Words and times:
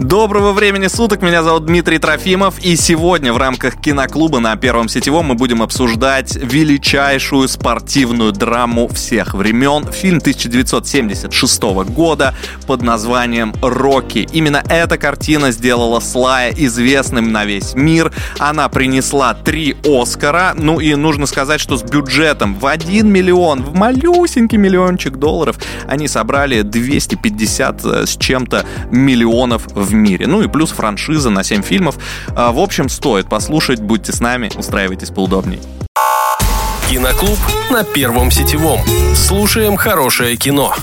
Доброго 0.00 0.50
времени 0.50 0.88
суток, 0.88 1.22
меня 1.22 1.44
зовут 1.44 1.66
Дмитрий 1.66 1.98
Трофимов, 1.98 2.58
и 2.58 2.74
сегодня 2.74 3.32
в 3.32 3.36
рамках 3.36 3.80
киноклуба 3.80 4.40
на 4.40 4.56
Первом 4.56 4.88
Сетевом 4.88 5.26
мы 5.26 5.36
будем 5.36 5.62
обсуждать 5.62 6.34
величайшую 6.34 7.46
спортивную 7.46 8.32
драму 8.32 8.88
всех 8.88 9.34
времен, 9.34 9.86
фильм 9.92 10.18
1976 10.18 11.62
года 11.62 12.34
под 12.66 12.82
названием 12.82 13.54
«Рокки». 13.62 14.26
Именно 14.32 14.64
эта 14.68 14.98
картина 14.98 15.52
сделала 15.52 16.00
Слая 16.00 16.52
известным 16.52 17.30
на 17.30 17.44
весь 17.44 17.74
мир, 17.74 18.12
она 18.40 18.68
принесла 18.68 19.32
три 19.34 19.76
Оскара, 19.84 20.54
ну 20.58 20.80
и 20.80 20.96
нужно 20.96 21.26
сказать, 21.26 21.60
что 21.60 21.76
с 21.76 21.84
бюджетом 21.84 22.56
в 22.56 22.66
1 22.66 23.08
миллион, 23.08 23.62
в 23.62 23.74
малюсенький 23.76 24.58
миллиончик 24.58 25.18
долларов, 25.18 25.56
они 25.86 26.08
собрали 26.08 26.62
250 26.62 27.84
э, 27.84 28.06
с 28.06 28.16
чем-то 28.16 28.64
миллионов 28.90 29.68
в 29.72 29.83
мире. 29.92 30.26
Ну 30.26 30.42
и 30.42 30.48
плюс 30.48 30.70
франшиза 30.70 31.30
на 31.30 31.44
7 31.44 31.62
фильмов. 31.62 31.96
А, 32.28 32.52
в 32.52 32.58
общем, 32.58 32.88
стоит 32.88 33.28
послушать, 33.28 33.80
будьте 33.80 34.12
с 34.12 34.20
нами, 34.20 34.50
устраивайтесь 34.56 35.10
поудобней. 35.10 35.60
Киноклуб 36.88 37.38
на 37.70 37.82
Первом 37.82 38.30
сетевом. 38.30 38.80
Слушаем 39.14 39.76
хорошее 39.76 40.36
кино. 40.36 40.74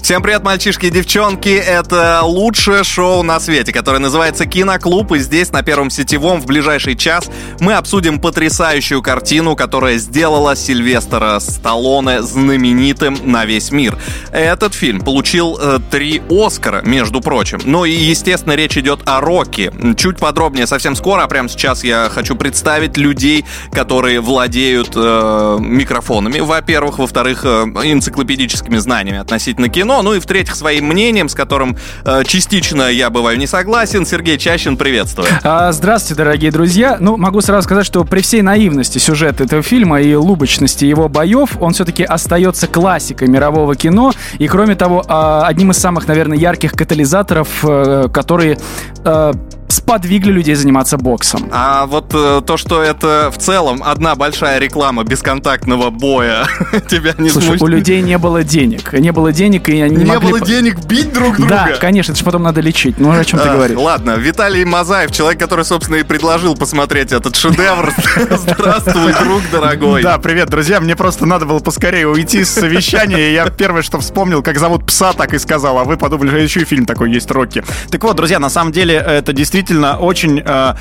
Всем 0.00 0.22
привет, 0.22 0.42
мальчишки 0.42 0.86
и 0.86 0.90
девчонки! 0.90 1.50
Это 1.50 2.20
лучшее 2.22 2.82
шоу 2.82 3.22
на 3.22 3.38
свете, 3.40 3.72
которое 3.72 3.98
называется 3.98 4.46
«Киноклуб», 4.46 5.12
и 5.12 5.18
здесь, 5.18 5.52
на 5.52 5.62
Первом 5.62 5.90
Сетевом, 5.90 6.40
в 6.40 6.46
ближайший 6.46 6.96
час 6.96 7.28
мы 7.60 7.74
обсудим 7.74 8.18
потрясающую 8.18 9.02
картину, 9.02 9.54
которая 9.54 9.98
сделала 9.98 10.56
Сильвестра 10.56 11.38
Сталлоне 11.40 12.22
знаменитым 12.22 13.18
на 13.24 13.44
весь 13.44 13.70
мир. 13.70 13.98
Этот 14.32 14.72
фильм 14.72 15.00
получил 15.00 15.58
э, 15.60 15.78
три 15.90 16.22
Оскара, 16.30 16.80
между 16.86 17.20
прочим. 17.20 17.60
Ну 17.64 17.84
и, 17.84 17.90
естественно, 17.90 18.54
речь 18.54 18.78
идет 18.78 19.00
о 19.04 19.20
Рокки. 19.20 19.70
Чуть 19.98 20.16
подробнее 20.16 20.66
совсем 20.66 20.94
скоро, 20.94 21.24
а 21.24 21.28
прямо 21.28 21.50
сейчас 21.50 21.84
я 21.84 22.08
хочу 22.08 22.34
представить 22.34 22.96
людей, 22.96 23.44
которые 23.72 24.20
владеют 24.20 24.92
э, 24.94 25.56
микрофонами, 25.60 26.38
во-первых, 26.40 26.98
во-вторых, 26.98 27.44
э, 27.44 27.64
энциклопедическими 27.84 28.78
знаниями 28.78 29.18
относительно 29.18 29.68
кино, 29.68 29.87
ну 30.02 30.14
и 30.14 30.20
в-третьих, 30.20 30.54
своим 30.54 30.86
мнением, 30.86 31.28
с 31.28 31.34
которым 31.34 31.76
э, 32.04 32.22
частично 32.26 32.82
я 32.90 33.10
бываю 33.10 33.38
не 33.38 33.46
согласен. 33.46 34.04
Сергей 34.06 34.38
Чащин, 34.38 34.76
приветствую. 34.76 35.28
А, 35.42 35.72
здравствуйте, 35.72 36.22
дорогие 36.22 36.50
друзья. 36.50 36.96
Ну, 37.00 37.16
могу 37.16 37.40
сразу 37.40 37.64
сказать, 37.64 37.86
что 37.86 38.04
при 38.04 38.20
всей 38.20 38.42
наивности 38.42 38.98
сюжета 38.98 39.44
этого 39.44 39.62
фильма 39.62 40.00
и 40.00 40.14
лубочности 40.14 40.84
его 40.84 41.08
боев, 41.08 41.56
он 41.60 41.72
все-таки 41.72 42.04
остается 42.04 42.66
классикой 42.66 43.28
мирового 43.28 43.74
кино. 43.76 44.12
И, 44.38 44.46
кроме 44.46 44.74
того, 44.74 45.04
а, 45.08 45.46
одним 45.46 45.70
из 45.70 45.78
самых, 45.78 46.06
наверное, 46.06 46.38
ярких 46.38 46.72
катализаторов, 46.72 47.48
э, 47.62 48.08
которые 48.12 48.58
э, 49.04 49.32
сподвигли 49.68 50.32
людей 50.32 50.54
заниматься 50.54 50.96
боксом. 50.98 51.48
А 51.52 51.86
вот 51.86 52.12
э, 52.14 52.42
то, 52.46 52.56
что 52.56 52.82
это 52.82 53.30
в 53.34 53.38
целом 53.38 53.82
одна 53.84 54.14
большая 54.14 54.58
реклама 54.58 55.04
бесконтактного 55.04 55.90
боя, 55.90 56.46
тебя 56.90 57.14
не 57.18 57.28
Слушай, 57.30 57.46
смущает? 57.58 57.62
у 57.62 57.66
людей 57.66 58.00
не 58.02 58.18
было 58.18 58.42
денег. 58.42 58.92
Не 58.94 59.12
было 59.12 59.32
денег, 59.32 59.68
и 59.68 59.80
они 59.80 59.96
не, 59.96 60.04
Не 60.04 60.10
могли... 60.10 60.30
было 60.30 60.40
денег 60.40 60.78
бить 60.84 61.12
друг 61.12 61.36
друга? 61.36 61.48
Да, 61.50 61.68
конечно, 61.78 62.12
это 62.12 62.18
же 62.18 62.24
потом 62.24 62.42
надо 62.42 62.60
лечить. 62.60 62.98
Ну, 62.98 63.10
о 63.10 63.24
чем 63.24 63.40
ты 63.40 63.48
Ах, 63.48 63.56
говоришь? 63.56 63.76
Ладно, 63.78 64.12
Виталий 64.12 64.64
Мазаев, 64.64 65.12
человек, 65.12 65.38
который, 65.38 65.64
собственно, 65.64 65.96
и 65.96 66.02
предложил 66.02 66.56
посмотреть 66.56 67.12
этот 67.12 67.36
шедевр. 67.36 67.92
Здравствуй, 68.30 69.12
друг 69.22 69.42
дорогой. 69.52 70.02
Да, 70.02 70.18
привет, 70.18 70.48
друзья. 70.48 70.80
Мне 70.80 70.96
просто 70.96 71.26
надо 71.26 71.44
было 71.44 71.58
поскорее 71.58 72.08
уйти 72.08 72.42
с 72.44 72.50
совещания. 72.50 73.30
и 73.30 73.34
Я 73.34 73.50
первое, 73.50 73.82
что 73.82 74.00
вспомнил, 74.00 74.42
как 74.42 74.58
зовут 74.58 74.86
пса, 74.86 75.12
так 75.12 75.34
и 75.34 75.38
сказал. 75.38 75.78
А 75.78 75.84
вы 75.84 75.96
подумали, 75.98 76.28
что 76.28 76.38
еще 76.38 76.60
и 76.60 76.64
фильм 76.64 76.86
такой 76.86 77.12
есть, 77.12 77.30
Рокки. 77.30 77.62
Так 77.90 78.02
вот, 78.02 78.16
друзья, 78.16 78.38
на 78.38 78.48
самом 78.48 78.72
деле 78.72 78.94
это 78.94 79.32
действительно 79.32 79.57
очень, 79.62 80.42
э, 80.44 80.74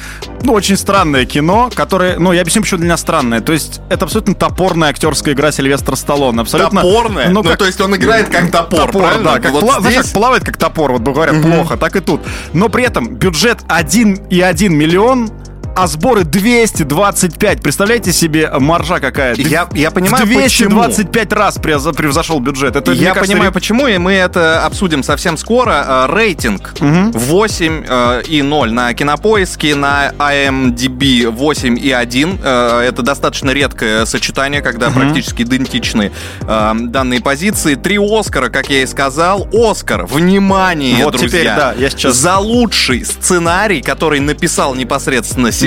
ну, 0.44 0.54
очень 0.54 0.78
странное 0.78 1.26
кино, 1.26 1.70
которое, 1.74 2.18
ну, 2.20 2.32
я 2.32 2.42
объясню, 2.42 2.62
почему 2.62 2.78
для 2.80 2.86
меня 2.88 2.98
странное. 2.98 3.42
То 3.42 3.54
есть 3.54 3.82
это 3.90 4.06
абсолютно 4.06 4.36
топорная 4.36 4.90
актерская 4.90 5.34
игра 5.34 5.52
Сильвестра 5.52 5.96
Сталлоне. 5.96 6.42
Абсолютно, 6.42 6.82
Топорная? 6.82 7.30
Ну, 7.30 7.44
то 7.44 7.66
есть 7.66 7.82
он 7.82 7.96
играет 7.96 8.30
как 8.30 8.52
топор, 8.52 8.92
правильно? 8.92 9.34
да, 9.34 9.40
как, 9.40 9.52
Вот 9.52 9.64
пла- 9.64 9.80
знаешь, 9.80 9.96
здесь- 9.98 10.12
как 10.12 10.14
плавает 10.14 10.44
как 10.44 10.58
топор, 10.58 10.92
вот 10.92 11.02
говорят, 11.02 11.42
плохо, 11.42 11.78
так 11.78 11.96
и 11.96 12.00
тут. 12.00 12.22
Но 12.54 12.70
при 12.70 12.84
этом 12.84 13.16
бюджет 13.16 13.60
1,1 13.68 14.74
миллион, 14.74 15.30
а 15.78 15.86
сборы 15.88 16.24
225. 16.24 17.62
Представляете 17.62 18.12
себе 18.12 18.50
маржа 18.60 19.00
какая? 19.00 19.36
Я- 19.36 19.68
я 19.74 19.92
понимаю, 19.92 20.26
В 20.26 20.30
225 20.30 21.34
раз 21.34 21.58
превз- 21.58 21.94
превзошел 21.96 22.40
бюджет. 22.40 22.76
Это, 22.76 22.92
Я 22.94 23.10
кажется, 23.14 23.32
понимаю, 23.34 23.52
ре- 23.52 23.54
почему, 23.54 23.88
и 23.88 23.98
мы 24.00 24.14
это 24.14 24.66
обсудим 24.66 25.04
совсем 25.04 25.38
скоро. 25.38 26.08
Э, 26.10 26.14
Рейтинг 26.16 26.74
8 26.80 27.84
э, 27.88 28.24
и 28.28 28.42
0 28.42 28.72
на 28.72 28.94
Кинопоиске, 28.94 29.76
на 29.76 30.12
IMDb 30.18 31.30
8 31.30 31.78
и 31.78 31.92
1. 31.92 32.40
Э, 32.44 32.86
Это 32.88 33.02
достаточно 33.04 33.52
редкое 33.52 34.06
сочетание, 34.06 34.62
когда 34.62 34.90
практически 34.90 35.44
идентичны 35.44 36.12
э, 36.42 36.72
данные 36.76 37.22
позиции. 37.22 37.76
Три 37.76 37.98
Оскара, 38.00 38.50
как 38.50 38.70
я 38.70 38.82
и 38.82 38.86
сказал. 38.88 39.48
Оскар, 39.54 40.06
внимание, 40.08 41.04
Вот 41.04 41.18
друзья, 41.18 41.28
теперь, 41.30 41.46
да, 41.46 41.74
я 41.78 41.90
сейчас- 41.90 42.16
за 42.16 42.38
лучший 42.38 43.06
сценарий, 43.06 43.82
который 43.82 44.20
написал 44.20 44.74
непосредственно 44.74 45.52
Сильвестр 45.52 45.67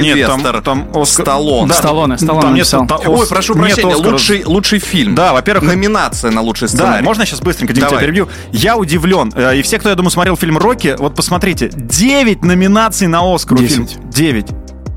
там 0.62 0.88
Оскар- 0.94 1.25
Сталлоне. 1.25 1.69
Да, 1.69 1.75
Сталлоне, 1.75 2.19
Сталлоне 2.19 2.43
там 2.43 2.55
нет 2.55 2.59
написал. 2.72 2.87
та- 2.87 2.97
Ой, 3.09 3.27
прошу 3.28 3.55
нет 3.55 3.62
прощения, 3.75 3.94
Оскара. 3.94 4.12
лучший, 4.12 4.44
лучший 4.44 4.78
фильм. 4.78 5.15
Да, 5.15 5.33
во-первых, 5.33 5.65
Номинация 5.65 6.31
на 6.31 6.41
лучший 6.41 6.69
Да, 6.69 6.75
сценарий. 6.75 7.05
можно 7.05 7.22
я 7.22 7.27
сейчас 7.27 7.41
быстренько 7.41 7.72
Дим, 7.72 7.87
тебя 7.87 7.99
перебью? 7.99 8.28
Я 8.53 8.77
удивлен. 8.77 9.33
Э, 9.34 9.56
И 9.56 9.62
все, 9.62 9.78
кто, 9.78 9.88
я 9.88 9.94
думаю, 9.94 10.11
смотрел 10.11 10.37
фильм 10.37 10.59
«Рокки», 10.59 10.97
вот 10.99 11.15
посмотрите, 11.15 11.71
9 11.75 12.44
номинаций 12.44 13.06
на 13.06 13.21
«Оскар» 13.34 13.59
у 13.59 13.66
фильма. 13.66 13.87
Десять. 13.87 14.09
9. 14.11 14.47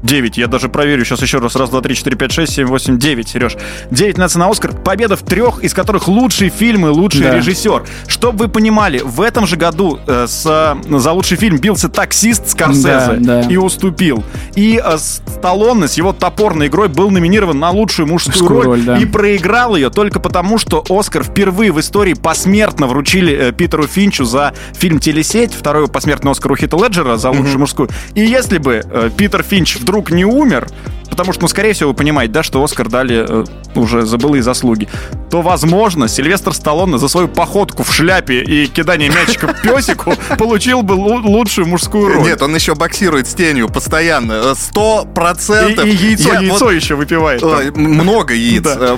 9. 0.04 0.38
Я 0.38 0.48
даже 0.48 0.70
проверю 0.70 1.04
сейчас 1.06 1.22
еще 1.22 1.40
раз. 1.40 1.56
Раз, 1.56 1.70
два, 1.70 1.82
три, 1.82 1.96
четыре, 1.96 2.16
пять, 2.18 2.32
шесть, 2.32 2.54
семь, 2.54 2.68
восемь, 2.68 2.98
девять, 3.00 3.30
Сереж. 3.30 3.56
9 3.90 4.18
номинаций 4.18 4.40
на 4.40 4.50
Оскар. 4.50 4.74
Победа 4.74 5.16
в 5.16 5.22
трех, 5.24 5.64
из 5.64 5.74
которых 5.74 6.08
лучший 6.08 6.50
фильм 6.50 6.86
и 6.86 6.90
лучший 6.90 7.22
Да. 7.22 7.36
режиссер. 7.38 7.84
Чтобы 8.08 8.46
вы 8.46 8.48
понимали, 8.50 9.00
в 9.04 9.22
этом 9.22 9.48
же 9.48 9.56
году 9.56 10.00
э, 10.06 10.26
с, 10.28 10.44
э, 10.46 10.98
за 11.00 11.12
лучший 11.14 11.38
фильм 11.38 11.58
бился 11.58 11.88
таксист 11.90 12.50
Скорсезе 12.50 12.84
Да, 12.84 13.16
да. 13.20 13.42
и 13.44 13.56
уступил. 13.58 14.24
И 14.56 14.82
э, 14.84 14.98
Сталлоне 14.98 15.88
с 15.88 15.94
его 15.96 16.12
топорной 16.14 16.68
игрой 16.68 16.90
был 16.90 17.10
номинирован 17.10 17.58
на 17.60 17.70
лучшую 17.72 18.08
мужскую, 18.08 18.34
Мужскую 18.34 18.62
роль, 18.62 18.66
роль, 18.66 18.82
да. 18.82 18.98
и 18.98 19.06
проиграл 19.06 19.76
ее 19.76 19.90
только 19.90 20.20
потому, 20.20 20.58
что 20.58 20.84
Оскар 20.90 21.24
впервые 21.24 21.72
в 21.72 21.80
истории 21.80 22.14
посмертно 22.14 22.88
вручили 22.88 23.34
э, 23.34 23.52
Питеру 23.54 23.88
Финчу 23.88 24.26
за 24.26 24.54
фильм 24.74 25.00
«Телесеть», 25.00 25.54
второй 25.54 25.88
посмертный 25.88 26.32
Оскар 26.32 26.52
у 26.52 26.56
Хита 26.58 26.76
Леджера 26.78 27.16
за 27.18 27.30
лучшую 27.30 27.60
мужскую. 27.60 27.90
И 28.16 28.22
если 28.22 28.58
бы 28.58 28.82
э, 28.84 29.10
Питер 29.16 29.44
Финч 29.44 29.78
вдруг 29.78 29.93
не 30.12 30.26
умер, 30.26 30.68
потому 31.14 31.32
что, 31.34 31.44
ну, 31.44 31.48
скорее 31.48 31.74
всего, 31.74 31.90
вы 31.92 31.96
понимаете, 31.96 32.34
да, 32.34 32.44
что 32.44 32.64
Оскар 32.64 32.90
дали 32.90 33.26
э, 33.28 33.46
уже 33.76 34.02
за 34.06 34.18
былые 34.18 34.42
заслуги, 34.42 34.88
то, 35.30 35.42
возможно, 35.42 36.08
Сильвестр 36.08 36.54
Сталлоне 36.54 36.98
за 36.98 37.08
свою 37.08 37.28
походку 37.28 37.84
в 37.84 37.94
шляпе 37.94 38.42
и 38.42 38.66
кидание 38.68 39.10
мячика 39.10 39.54
песику 39.64 40.14
получил 40.38 40.82
бы 40.82 40.96
лу- 40.96 41.22
лучшую 41.22 41.68
мужскую 41.68 42.08
роль. 42.14 42.24
Нет, 42.28 42.42
он 42.42 42.56
еще 42.56 42.74
боксирует 42.76 43.28
с 43.28 43.34
тенью 43.34 43.70
постоянно. 43.70 44.56
Сто 44.56 45.08
и, 45.10 45.14
процентов. 45.14 45.86
и 45.86 45.90
яйцо, 45.92 46.34
Я 46.34 46.40
яйцо 46.40 46.66
вот- 46.66 46.72
еще 46.74 46.96
выпивает. 46.96 47.42
там. 47.42 47.62
Много 47.76 48.34
яиц. 48.34 48.64
Да. 48.64 48.98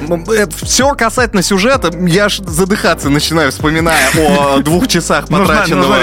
Все 0.64 0.94
касательно 0.96 1.42
сюжета, 1.42 1.92
я 2.08 2.26
аж 2.26 2.40
задыхаться 2.40 3.10
начинаю, 3.10 3.52
вспоминая 3.52 4.10
о 4.18 4.60
двух 4.60 4.88
часах 4.88 5.28
потраченного 5.28 5.98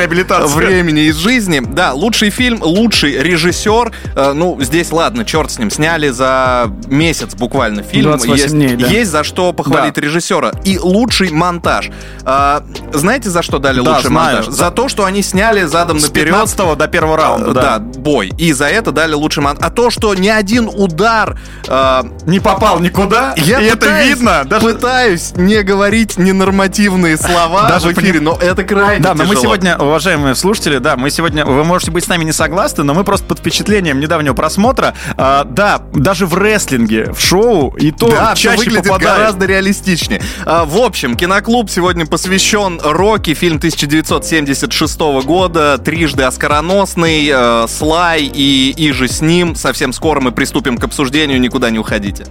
времени 0.46 1.02
из 1.06 1.16
жизни. 1.16 1.60
Да, 1.64 1.92
лучший 1.92 2.30
фильм, 2.30 2.62
лучший 2.62 3.22
режиссер. 3.22 3.92
Э, 4.16 4.32
Ну, 4.34 4.58
здесь, 4.60 4.90
ладно, 4.92 5.24
черт 5.24 5.50
с 5.50 5.58
ним. 5.58 5.70
Сняли 5.70 6.01
за 6.10 6.70
месяц 6.88 7.34
буквально 7.34 7.82
фильм. 7.82 8.04
28 8.04 8.36
Есть 8.36 8.50
сильнее, 8.50 8.76
да. 8.76 8.86
Есть 8.86 9.10
за 9.10 9.24
что 9.24 9.52
похвалить 9.52 9.96
режиссера. 9.98 10.52
И 10.64 10.78
лучший 10.78 11.30
монтаж. 11.30 11.90
А, 12.24 12.62
знаете, 12.92 13.30
за 13.30 13.42
что 13.42 13.58
дали 13.58 13.80
Да, 13.80 13.96
лучший 13.96 14.08
знаю. 14.08 14.36
монтаж? 14.38 14.54
За 14.54 14.70
то, 14.70 14.88
что 14.88 15.04
они 15.04 15.22
сняли 15.22 15.64
задом 15.64 15.98
С 16.00 16.08
наперед 16.08 16.28
15 16.34 16.76
до 16.76 16.88
первого 16.88 17.16
раунда, 17.16 17.52
да. 17.52 17.62
да. 17.62 17.78
бой. 17.78 18.32
И 18.38 18.52
за 18.52 18.66
это 18.66 18.92
дали 18.92 19.14
лучший 19.14 19.42
монтаж. 19.42 19.66
А 19.66 19.70
то, 19.70 19.90
что 19.90 20.14
ни 20.14 20.28
один 20.28 20.68
удар... 20.72 21.38
а, 21.68 22.04
Не 22.26 22.40
попал 22.40 22.80
никуда, 22.80 23.34
я 23.36 23.60
и 23.60 23.66
это 23.66 23.76
пытаюсь- 23.78 24.08
видно. 24.08 24.42
Даже 24.44 24.66
Пытаюсь 24.66 25.32
не 25.36 25.62
говорить 25.62 26.18
ненормативные 26.18 27.16
слова 27.16 27.68
Даже 27.68 27.88
в 27.88 27.92
эфире, 27.92 28.20
но 28.20 28.36
это 28.40 28.64
крайне 28.64 29.02
Да, 29.02 29.14
но 29.14 29.24
мы 29.24 29.36
сегодня, 29.36 29.76
уважаемые 29.78 30.34
слушатели, 30.34 30.78
да, 30.78 30.96
мы 30.96 31.10
сегодня, 31.10 31.44
вы 31.44 31.64
можете 31.64 31.90
быть 31.90 32.04
с 32.04 32.08
нами 32.08 32.24
не 32.24 32.32
согласны, 32.32 32.84
но 32.84 32.94
мы 32.94 33.04
просто 33.04 33.26
под 33.26 33.38
впечатлением 33.38 34.00
недавнего 34.00 34.34
просмотра, 34.34 34.94
а, 35.16 35.44
да, 35.44 35.82
даже 35.92 36.26
в 36.26 36.34
рестлинге, 36.34 37.12
в 37.12 37.20
шоу, 37.20 37.70
и 37.76 37.90
то 37.90 38.08
Да, 38.10 38.34
все 38.34 38.50
чаще 38.50 38.58
выглядит 38.64 38.84
попадает. 38.84 39.18
гораздо 39.18 39.46
реалистичнее. 39.46 40.22
А, 40.44 40.64
в 40.64 40.76
общем, 40.78 41.16
киноклуб 41.16 41.70
сегодня 41.70 42.06
посвящен 42.06 42.80
Рокки, 42.82 43.34
фильм 43.34 43.56
1976 43.56 45.00
года, 45.24 45.78
трижды 45.78 46.22
оскароносный, 46.22 47.28
э, 47.32 47.66
Слай 47.68 48.22
и 48.32 48.72
Иже 48.76 49.08
с 49.08 49.20
ним. 49.20 49.54
Совсем 49.54 49.92
скоро 49.92 50.20
мы 50.20 50.32
приступим 50.32 50.78
к 50.78 50.84
обсуждению, 50.84 51.40
никуда 51.40 51.70
не 51.70 51.78
уходите. 51.78 52.24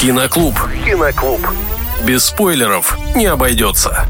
Киноклуб. 0.00 0.54
Киноклуб. 0.84 1.40
Без 2.04 2.24
спойлеров 2.24 2.98
не 3.14 3.26
обойдется. 3.26 4.06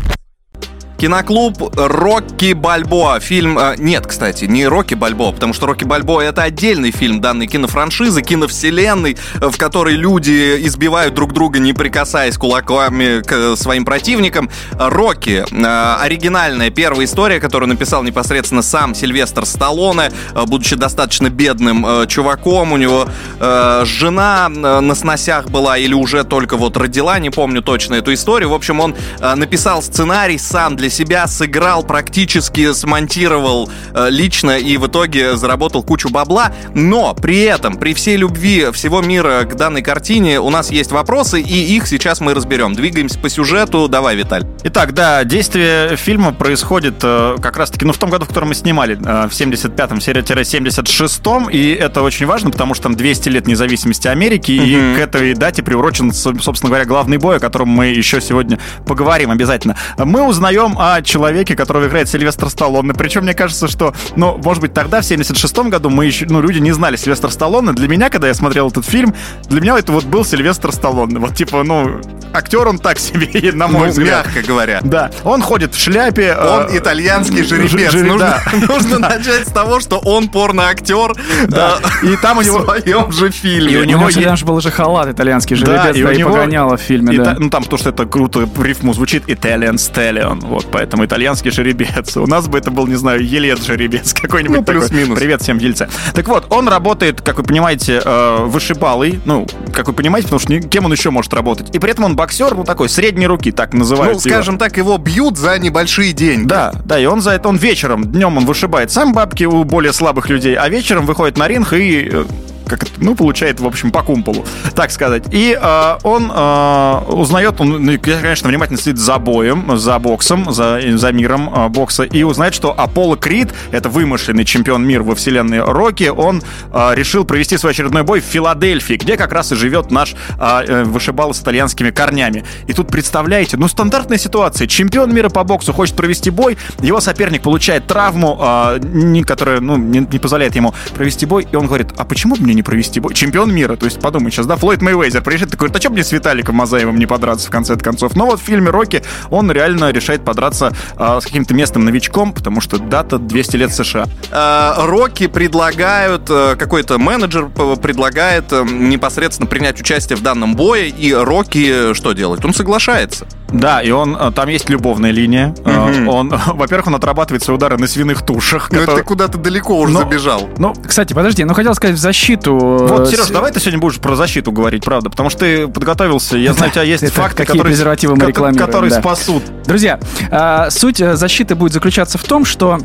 Киноклуб 1.02 1.75
Рокки 1.76 2.52
Бальбоа. 2.52 3.19
Фильм... 3.19 3.58
э, 3.58 3.75
нет, 3.76 4.06
кстати, 4.06 4.44
не 4.44 4.69
Рокки 4.69 4.94
Бальбоа, 4.94 5.32
потому 5.32 5.52
что 5.52 5.66
Рокки 5.66 5.82
Бальбоа— 5.82 6.20
это 6.22 6.44
отдельный 6.44 6.93
фильм 6.93 7.20
данной 7.20 7.49
кинофраншизы, 7.49 8.22
киновселенной, 8.22 9.16
в 9.34 9.58
которой 9.58 9.96
люди 9.96 10.64
избивают 10.64 11.14
друг 11.14 11.32
друга, 11.32 11.58
не 11.58 11.72
прикасаясь 11.72 12.38
кулаками 12.38 13.20
к 13.20 13.32
э, 13.32 13.56
своим 13.56 13.84
противникам. 13.84 14.49
Рокки. 14.78 15.44
э, 15.50 15.96
оригинальная 16.00 16.70
первая 16.70 17.04
история, 17.04 17.40
которую 17.40 17.69
написал 17.69 18.04
непосредственно 18.04 18.62
сам 18.62 18.94
Сильвестр 18.94 19.44
Сталлоне, 19.44 20.12
будучи 20.46 20.76
достаточно 20.76 21.31
бедным 21.31 22.06
чуваком. 22.06 22.70
У 22.70 22.76
него 22.76 23.08
жена 23.40 24.49
на 24.49 24.94
сносях 24.94 25.49
была 25.49 25.78
или 25.78 25.94
уже 25.94 26.22
только 26.22 26.56
вот 26.56 26.76
родила, 26.76 27.19
не 27.19 27.31
помню 27.31 27.60
точно 27.60 27.94
эту 27.94 28.14
историю. 28.14 28.50
В 28.50 28.54
общем, 28.54 28.78
он 28.78 28.94
написал 29.19 29.82
сценарий 29.82 30.38
сам 30.38 30.76
для 30.76 30.91
себя, 30.92 31.26
сыграл 31.26 31.82
практически, 31.82 32.72
смонтировал 32.72 33.68
э, 33.94 34.08
лично 34.10 34.58
и 34.58 34.76
в 34.76 34.86
итоге 34.86 35.36
заработал 35.36 35.82
кучу 35.82 36.08
бабла. 36.10 36.52
Но 36.74 37.14
при 37.14 37.40
этом, 37.40 37.76
при 37.76 37.94
всей 37.94 38.16
любви 38.16 38.68
всего 38.72 39.00
мира 39.00 39.42
к 39.44 39.56
данной 39.56 39.82
картине, 39.82 40.38
у 40.40 40.50
нас 40.50 40.70
есть 40.70 40.92
вопросы, 40.92 41.40
и 41.40 41.76
их 41.76 41.86
сейчас 41.88 42.20
мы 42.20 42.34
разберем. 42.34 42.74
Двигаемся 42.74 43.18
по 43.18 43.28
сюжету. 43.28 43.88
Давай, 43.88 44.14
Виталь. 44.16 44.44
Итак, 44.64 44.92
да, 44.94 45.24
действие 45.24 45.96
фильма 45.96 46.32
происходит 46.32 46.94
э, 47.02 47.36
как 47.42 47.56
раз-таки, 47.56 47.84
ну, 47.84 47.92
в 47.92 47.98
том 47.98 48.10
году, 48.10 48.24
в 48.24 48.28
котором 48.28 48.48
мы 48.48 48.54
снимали, 48.54 48.94
э, 48.96 49.28
в 49.28 49.32
75-м, 49.32 49.98
76-м, 49.98 51.48
и 51.50 51.70
это 51.72 52.02
очень 52.02 52.26
важно, 52.26 52.50
потому 52.50 52.74
что 52.74 52.84
там 52.84 52.94
200 52.96 53.28
лет 53.28 53.46
независимости 53.46 54.08
Америки, 54.08 54.52
и 54.52 54.94
к 54.96 54.98
этой 54.98 55.34
дате 55.34 55.62
приурочен, 55.62 56.12
со- 56.12 56.38
собственно 56.40 56.68
говоря, 56.70 56.84
главный 56.84 57.16
бой, 57.18 57.36
о 57.36 57.40
котором 57.40 57.68
мы 57.68 57.86
еще 57.86 58.20
сегодня 58.20 58.58
поговорим 58.86 59.30
обязательно. 59.30 59.76
Мы 59.98 60.22
узнаем 60.22 60.78
о 60.82 61.00
человеке, 61.02 61.55
которого 61.55 61.87
играет 61.87 62.08
Сильвестр 62.08 62.49
Сталлоне, 62.50 62.93
причем 62.94 63.23
мне 63.23 63.34
кажется, 63.34 63.69
что, 63.69 63.94
ну, 64.17 64.38
может 64.44 64.61
быть, 64.62 64.75
тогда, 64.75 65.00
в 65.00 65.05
76-м 65.05 65.70
году, 65.70 65.90
мы 65.90 66.06
еще, 66.06 66.26
ну, 66.29 66.40
люди 66.40 66.58
не 66.58 66.73
знали 66.73 66.96
Сильвестр 66.96 67.31
Сталлоне. 67.31 67.73
Для 67.73 67.87
меня, 67.88 68.11
когда 68.11 68.26
я 68.29 68.34
смотрел 68.34 68.69
этот 68.69 68.84
фильм, 68.84 69.14
для 69.44 69.61
меня 69.61 69.79
это 69.79 69.93
вот 69.93 70.05
был 70.05 70.25
Сильвестр 70.25 70.73
Сталлоне. 70.73 71.19
Вот, 71.19 71.37
типа, 71.37 71.62
ну, 71.62 72.00
актер 72.32 72.67
он 72.67 72.79
так 72.79 72.99
себе, 72.99 73.52
на 73.52 73.69
мой 73.69 73.87
Ну, 73.87 73.93
взгляд. 73.93 74.26
мягко 74.26 74.43
говоря. 74.46 74.81
Да, 74.82 75.11
он 75.25 75.40
ходит 75.43 75.75
в 75.75 75.79
шляпе. 75.81 76.34
Он 76.34 76.67
э, 76.69 76.79
итальянский 76.79 77.44
жеребец. 77.44 77.93
жи- 77.93 78.02
нужно 78.02 78.43
да. 78.44 78.67
нужно 78.75 78.99
начать 78.99 79.46
с 79.49 79.52
того, 79.52 79.78
что 79.81 79.99
он 79.99 80.28
порноактер 80.28 81.14
Да. 81.49 81.78
э, 82.02 82.06
И 82.06 82.17
там 82.17 82.38
у 82.38 82.43
него- 82.43 82.58
в 82.58 82.64
своем 82.64 83.12
же 83.12 83.31
фильме. 83.31 83.73
И 83.73 83.76
у 83.76 83.85
него 83.85 84.11
же 84.11 84.44
был 84.44 84.61
же 84.61 84.70
халат 84.70 85.08
итальянский 85.08 85.56
Да, 85.56 85.67
жеребец, 85.67 85.96
и 85.96 86.02
да, 86.02 86.12
и, 86.12 86.17
него- 86.19 86.31
погоняло 86.31 86.76
в 86.76 86.81
фильме, 86.81 87.17
да. 87.19 87.37
Ну, 87.38 87.50
там, 87.50 87.62
потому 87.62 87.78
что 87.78 87.90
это 87.90 88.05
круто 88.06 88.49
рифму 88.61 88.93
звучит 88.94 89.28
Italian 89.28 89.75
Stallion. 89.75 90.40
Вот, 90.43 90.67
поэтому 90.72 91.04
итальянский 91.04 91.50
жеребец. 91.50 92.16
У 92.16 92.26
нас 92.26 92.48
бы 92.48 92.58
это 92.58 92.70
был, 92.70 92.86
не 92.86 92.96
знаю, 92.96 93.24
Елец 93.24 93.64
жеребец 93.64 94.14
какой-нибудь 94.20 94.58
Ну, 94.58 94.64
плюс-минус. 94.64 95.19
Привет 95.19 95.42
всем 95.42 95.58
Ельце. 95.58 95.88
Так 96.14 96.26
вот, 96.28 96.46
он 96.50 96.69
работает, 96.69 97.20
как 97.20 97.36
вы 97.36 97.44
понимаете, 97.44 98.00
э, 98.04 98.38
вышибалой. 98.44 99.20
Ну, 99.24 99.46
как 99.72 99.86
вы 99.86 99.92
понимаете, 99.92 100.28
потому 100.28 100.40
что 100.40 100.69
кем 100.69 100.86
он 100.86 100.92
еще 100.92 101.10
может 101.10 101.32
работать. 101.34 101.74
И 101.74 101.78
при 101.78 101.90
этом 101.90 102.04
он 102.04 102.16
боксер, 102.16 102.54
ну, 102.54 102.64
такой, 102.64 102.88
средней 102.88 103.26
руки, 103.26 103.52
так 103.52 103.74
называют 103.74 104.14
Ну, 104.14 104.20
скажем 104.20 104.58
так, 104.58 104.76
его 104.76 104.98
бьют 104.98 105.38
за 105.38 105.58
небольшие 105.58 106.12
деньги. 106.12 106.48
Да, 106.48 106.72
да, 106.84 106.98
и 106.98 107.04
он 107.04 107.20
за 107.20 107.32
это, 107.32 107.48
он 107.48 107.56
вечером, 107.56 108.04
днем 108.04 108.36
он 108.36 108.46
вышибает 108.46 108.90
сам 108.90 109.12
бабки 109.12 109.44
у 109.44 109.64
более 109.64 109.92
слабых 109.92 110.30
людей, 110.30 110.54
а 110.54 110.68
вечером 110.68 111.06
выходит 111.06 111.36
на 111.36 111.48
ринг 111.48 111.72
и 111.72 112.08
э, 112.10 112.25
как 112.72 112.84
это, 112.84 112.92
ну, 112.98 113.14
получает, 113.14 113.60
в 113.60 113.66
общем, 113.66 113.90
по 113.90 114.02
кумполу, 114.02 114.44
так 114.74 114.90
сказать. 114.90 115.24
И 115.30 115.58
э, 115.60 115.96
он 116.02 116.32
э, 116.34 116.98
узнает, 117.08 117.60
он, 117.60 117.84
ну, 117.84 117.98
конечно, 117.98 118.48
внимательно 118.48 118.78
следит 118.78 118.98
за 118.98 119.19
боем, 119.19 119.76
за 119.76 119.98
боксом, 119.98 120.52
за, 120.52 120.80
за 120.94 121.12
миром 121.12 121.52
э, 121.54 121.69
бокса, 121.69 122.04
и 122.04 122.22
узнает, 122.22 122.54
что 122.54 122.72
Аполло 122.76 123.16
Крид, 123.16 123.52
это 123.72 123.88
вымышленный 123.88 124.44
чемпион 124.44 124.86
мира 124.86 125.02
во 125.02 125.14
вселенной 125.14 125.60
Рокки, 125.60 126.08
он 126.08 126.42
э, 126.72 126.94
решил 126.94 127.24
провести 127.24 127.58
свой 127.58 127.72
очередной 127.72 128.04
бой 128.04 128.20
в 128.20 128.24
Филадельфии, 128.24 128.94
где 128.94 129.16
как 129.16 129.32
раз 129.32 129.52
и 129.52 129.54
живет 129.54 129.90
наш 129.90 130.14
э, 130.14 130.64
э, 130.66 130.84
вышибал 130.84 131.34
с 131.34 131.40
итальянскими 131.42 131.90
корнями. 131.90 132.44
И 132.66 132.72
тут, 132.72 132.88
представляете, 132.88 133.56
ну, 133.56 133.68
стандартная 133.68 134.18
ситуация. 134.18 134.66
Чемпион 134.66 135.14
мира 135.14 135.28
по 135.28 135.44
боксу 135.44 135.72
хочет 135.72 135.94
провести 135.94 136.30
бой, 136.30 136.56
его 136.80 137.00
соперник 137.00 137.42
получает 137.42 137.86
травму, 137.86 138.38
э, 138.40 138.78
не- 138.82 139.25
которая, 139.25 139.60
ну, 139.60 139.76
не, 139.76 140.00
не 140.00 140.18
позволяет 140.18 140.56
ему 140.56 140.75
провести 140.94 141.26
бой, 141.26 141.46
и 141.50 141.56
он 141.56 141.66
говорит, 141.66 141.88
а 141.98 142.04
почему 142.04 142.34
бы 142.36 142.42
мне 142.42 142.54
не 142.54 142.62
провести 142.62 143.00
бой? 143.00 143.14
Чемпион 143.14 143.55
мира, 143.55 143.76
то 143.76 143.87
есть 143.87 144.00
подумай 144.00 144.31
сейчас, 144.31 144.47
да, 144.47 144.56
Флойд 144.56 144.82
Мейвезер 144.82 145.23
приезжает, 145.23 145.50
такой, 145.50 145.70
а 145.70 145.81
что 145.81 145.91
мне 145.91 146.05
с 146.05 146.12
Виталиком 146.12 146.56
Мазаевым 146.56 146.99
не 146.99 147.06
подраться 147.06 147.49
в 147.49 147.50
конце 147.50 147.76
концов? 147.76 148.17
Но 148.17 148.26
вот 148.26 148.41
в 148.41 148.43
фильме 148.43 148.70
«Рокки» 148.70 149.03
он 149.31 149.50
реально 149.50 149.91
решает 149.91 150.25
подраться 150.25 150.73
э, 150.99 151.19
с 151.20 151.25
каким-то 151.25 151.55
местным 151.55 151.85
новичком, 151.85 152.32
потому 152.32 152.61
что 152.61 152.79
дата 152.79 153.19
200 153.19 153.56
лет 153.56 153.73
США. 153.73 154.06
Э, 154.31 154.75
Рокки 154.87 155.26
предлагают, 155.26 156.29
э, 156.29 156.56
какой-то 156.56 156.99
менеджер 156.99 157.49
предлагает 157.49 158.53
э, 158.53 158.64
непосредственно 158.64 159.47
принять 159.47 159.81
участие 159.81 160.17
в 160.17 160.23
данном 160.23 160.56
бое, 160.56 160.85
и 160.85 161.12
Рокки 161.12 161.94
что 161.94 162.12
делает? 162.12 162.44
Он 162.44 162.55
соглашается. 162.55 163.26
Да, 163.52 163.81
и 163.82 163.90
он, 163.90 164.16
э, 164.16 164.31
там 164.34 164.49
есть 164.49 164.69
любовная 164.70 165.10
линия. 165.10 165.54
Мгм. 165.64 166.08
Он, 166.08 166.28
во-первых, 166.46 166.87
он 166.88 166.94
отрабатывает 166.94 167.43
свои 167.43 167.56
удары 167.56 167.76
на 167.78 167.87
свиных 167.87 168.22
тушах. 168.22 168.69
Ну, 168.70 168.76
это 168.78 168.87
которые- 168.87 169.02
ты 169.02 169.08
куда-то 169.08 169.38
далеко 169.38 169.78
уже 169.78 169.93
Ну, 169.93 170.00
забежал. 170.00 170.49
Ну, 170.58 170.75
Кстати, 170.87 171.12
подожди, 171.12 171.44
ну 171.44 171.54
хотел 171.54 171.75
сказать 171.75 171.96
в 171.96 172.00
защиту... 172.00 172.54
Вот, 172.56 173.02
э, 173.02 173.06
Сереж, 173.10 173.26
с- 173.26 173.31
давай 173.31 173.52
ты 173.52 173.60
сегодня 173.60 173.81
будешь 173.81 173.99
про 173.99 174.16
защиту 174.16 174.52
говорить, 174.52 174.84
правда, 174.84 175.10
потому 175.10 175.31
что 175.31 175.40
ты 175.40 175.69
подготовился. 175.69 176.37
Я 176.37 176.52
знаю, 176.52 176.70
у 176.70 176.72
тебя 176.72 176.82
есть 176.84 177.02
Это 177.02 177.12
факты, 177.12 177.37
какие 177.38 177.52
которые, 177.58 177.72
презервативы 177.72 178.16
мы 178.16 178.26
рекламируем, 178.26 178.66
которые 178.66 178.90
да. 178.90 179.00
спасут. 179.00 179.43
Друзья, 179.66 179.99
а, 180.31 180.70
суть 180.70 180.99
защиты 180.99 181.54
будет 181.54 181.72
заключаться 181.72 182.19
в 182.19 182.22
том, 182.25 182.44
что 182.44 182.78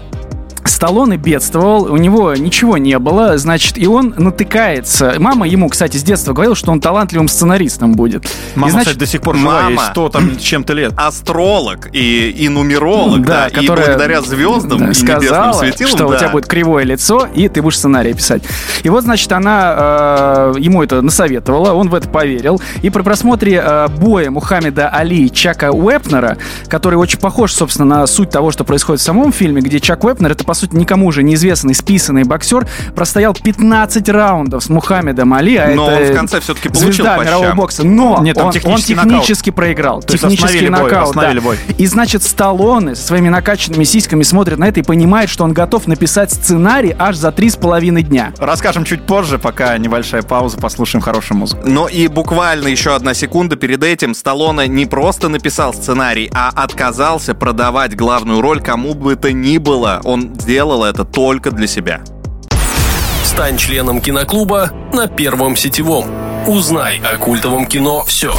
Сталлоне 0.68 1.18
бедствовал, 1.18 1.92
у 1.92 1.98
него 1.98 2.34
ничего 2.36 2.78
не 2.78 2.98
было, 3.00 3.38
значит, 3.38 3.78
и 3.78 3.88
он 3.88 4.14
натыкается. 4.18 5.16
Мама 5.18 5.48
ему, 5.48 5.70
кстати, 5.70 5.98
с 5.98 6.04
детства 6.04 6.34
говорила, 6.34 6.56
что 6.56 6.72
он 6.72 6.82
талантливым 6.82 7.28
сценаристом 7.28 7.94
будет. 7.94 8.28
Мама, 8.56 8.68
и, 8.68 8.72
значит, 8.72 8.88
кстати, 8.88 9.00
до 9.00 9.06
сих 9.06 9.22
пор 9.22 9.38
жива, 9.38 9.68
ей 9.68 9.76
мама. 9.76 9.90
100 9.92 10.10
там 10.10 10.38
чем-то 10.38 10.74
лет. 10.74 10.94
Астролог 10.98 11.90
и, 11.94 12.30
и 12.30 12.50
нумеролог, 12.50 13.26
да, 13.26 13.44
да, 13.44 13.48
и 13.48 13.54
которая 13.54 13.88
благодаря 13.88 14.22
звездам 14.22 14.80
да, 14.80 14.90
и 14.92 14.94
сказала, 14.94 15.54
светилам, 15.54 15.92
что 15.92 16.08
у 16.08 16.12
да. 16.12 16.18
тебя 16.18 16.30
будет 16.30 16.48
кривое 16.48 16.84
лицо, 16.84 17.28
и 17.34 17.48
ты 17.50 17.62
будешь 17.62 17.78
сценарий 17.78 18.14
писать. 18.14 18.44
И 18.84 18.90
вот, 18.90 19.04
значит, 19.04 19.32
она 19.32 19.76
э, 19.78 20.54
ему 20.60 20.84
это 20.84 21.02
насоветовала, 21.02 21.74
он 21.74 21.90
в 21.90 21.96
это 21.96 22.08
поверил. 22.10 22.62
И 22.82 22.90
при 22.90 23.02
просмотре 23.02 23.62
э, 23.64 23.88
боя 23.88 24.30
Мухаммеда 24.32 24.90
Али 24.90 25.26
и 25.26 25.32
Чака 25.32 25.72
Уэпнера, 25.72 26.38
который 26.68 26.96
очень 26.96 27.20
похож, 27.20 27.54
собственно, 27.54 28.00
на 28.00 28.08
суть 28.08 28.30
того, 28.30 28.52
что 28.52 28.64
происходит 28.64 29.02
в 29.02 29.04
самом 29.04 29.32
фильме, 29.32 29.62
где 29.62 29.80
Чак 29.80 30.04
Уэпнер, 30.04 30.32
это, 30.32 30.44
по 30.44 30.54
сути, 30.58 30.76
никому 30.76 31.08
уже 31.08 31.24
неизвестный 31.24 31.74
списанный 31.74 32.24
боксер, 32.24 32.68
простоял 32.96 33.34
15 33.34 34.10
раундов 34.10 34.64
с 34.64 34.70
Мухаммедом 34.70 35.34
Али, 35.34 35.56
а 35.58 35.74
Но 35.74 35.90
это 35.90 36.02
он 36.02 36.14
в 36.14 36.16
конце 36.16 36.40
все-таки 36.40 36.70
получил 36.70 36.92
звезда 36.94 37.18
по 37.18 37.24
мирового 37.24 37.54
бокса. 37.54 37.86
Но 37.86 38.20
Нет, 38.22 38.36
там 38.36 38.48
он, 38.48 38.52
технический 38.52 38.94
он 38.94 39.10
технически 39.10 39.50
проиграл. 39.50 40.02
То 40.02 40.14
технический 40.14 40.60
бой, 40.60 40.70
нокаут, 40.70 41.10
остановили 41.10 41.40
да. 41.40 41.44
бой. 41.44 41.58
И 41.78 41.86
значит, 41.86 42.24
Сталлоне 42.24 42.96
со 42.96 43.08
своими 43.08 43.30
накачанными 43.30 43.84
сиськами 43.84 44.24
смотрит 44.24 44.58
на 44.58 44.68
это 44.68 44.80
и 44.80 44.84
понимает, 44.84 45.30
что 45.30 45.44
он 45.44 45.54
готов 45.54 45.88
написать 45.88 46.32
сценарий 46.32 46.96
аж 46.98 47.16
за 47.16 47.32
три 47.32 47.50
с 47.50 47.56
половиной 47.56 48.04
дня. 48.04 48.34
Расскажем 48.40 48.84
чуть 48.84 49.04
позже, 49.04 49.40
пока 49.40 49.78
небольшая 49.78 50.22
пауза, 50.22 50.58
послушаем 50.58 51.02
хорошую 51.02 51.38
музыку. 51.38 51.62
Но 51.66 51.88
и 51.88 52.08
буквально 52.08 52.68
еще 52.68 52.96
одна 52.96 53.14
секунда 53.14 53.56
перед 53.56 53.84
этим 53.84 54.14
Сталлоне 54.14 54.68
не 54.68 54.86
просто 54.86 55.30
написал 55.30 55.74
сценарий, 55.74 56.30
а 56.34 56.50
отказался 56.50 57.34
продавать 57.36 57.96
главную 57.96 58.42
роль 58.42 58.62
кому 58.62 58.94
бы 58.94 59.16
то 59.16 59.32
ни 59.32 59.58
было. 59.58 60.02
Он 60.04 60.34
сделал 60.48 60.86
это 60.86 61.04
только 61.04 61.52
для 61.52 61.68
себя. 61.68 62.00
Стань 63.26 63.58
членом 63.58 64.00
киноклуба 64.00 64.72
на 64.94 65.08
Первом 65.08 65.58
сетевом. 65.58 66.06
Узнай 66.48 67.02
о 67.02 67.18
культовом 67.18 67.66
кино 67.66 68.06
все. 68.06 68.34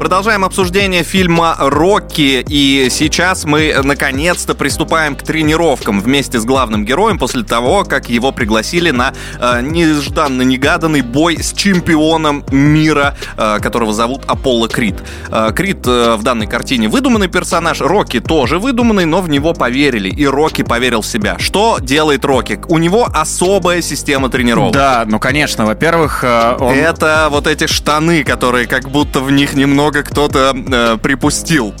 Продолжаем 0.00 0.46
обсуждение 0.46 1.02
фильма 1.02 1.54
«Рокки», 1.58 2.42
и 2.48 2.88
сейчас 2.90 3.44
мы 3.44 3.74
наконец-то 3.84 4.54
приступаем 4.54 5.14
к 5.14 5.22
тренировкам 5.22 6.00
вместе 6.00 6.40
с 6.40 6.46
главным 6.46 6.86
героем 6.86 7.18
после 7.18 7.42
того, 7.42 7.84
как 7.84 8.08
его 8.08 8.32
пригласили 8.32 8.92
на 8.92 9.12
э, 9.38 9.60
нежданно-негаданный 9.60 11.02
бой 11.02 11.42
с 11.42 11.52
чемпионом 11.52 12.46
мира, 12.50 13.14
э, 13.36 13.58
которого 13.60 13.92
зовут 13.92 14.22
Аполло 14.26 14.68
Крид. 14.68 14.94
Э, 15.28 15.52
Крид 15.54 15.86
э, 15.86 16.16
в 16.16 16.22
данной 16.22 16.46
картине 16.46 16.88
выдуманный 16.88 17.28
персонаж, 17.28 17.82
Рокки 17.82 18.20
тоже 18.20 18.58
выдуманный, 18.58 19.04
но 19.04 19.20
в 19.20 19.28
него 19.28 19.52
поверили, 19.52 20.08
и 20.08 20.24
Рокки 20.26 20.62
поверил 20.62 21.02
в 21.02 21.06
себя. 21.06 21.36
Что 21.38 21.76
делает 21.78 22.24
Рокки? 22.24 22.58
У 22.68 22.78
него 22.78 23.06
особая 23.12 23.82
система 23.82 24.30
тренировок. 24.30 24.72
Да, 24.72 25.04
ну 25.06 25.18
конечно, 25.18 25.66
во-первых, 25.66 26.24
э, 26.24 26.56
он... 26.58 26.72
Это 26.72 27.28
вот 27.30 27.46
эти 27.46 27.66
штаны, 27.66 28.24
которые 28.24 28.66
как 28.66 28.88
будто 28.88 29.20
в 29.20 29.30
них 29.30 29.52
немного 29.52 29.89
кто-то 29.92 30.54
э, 30.54 30.98
припустил. 30.98 31.74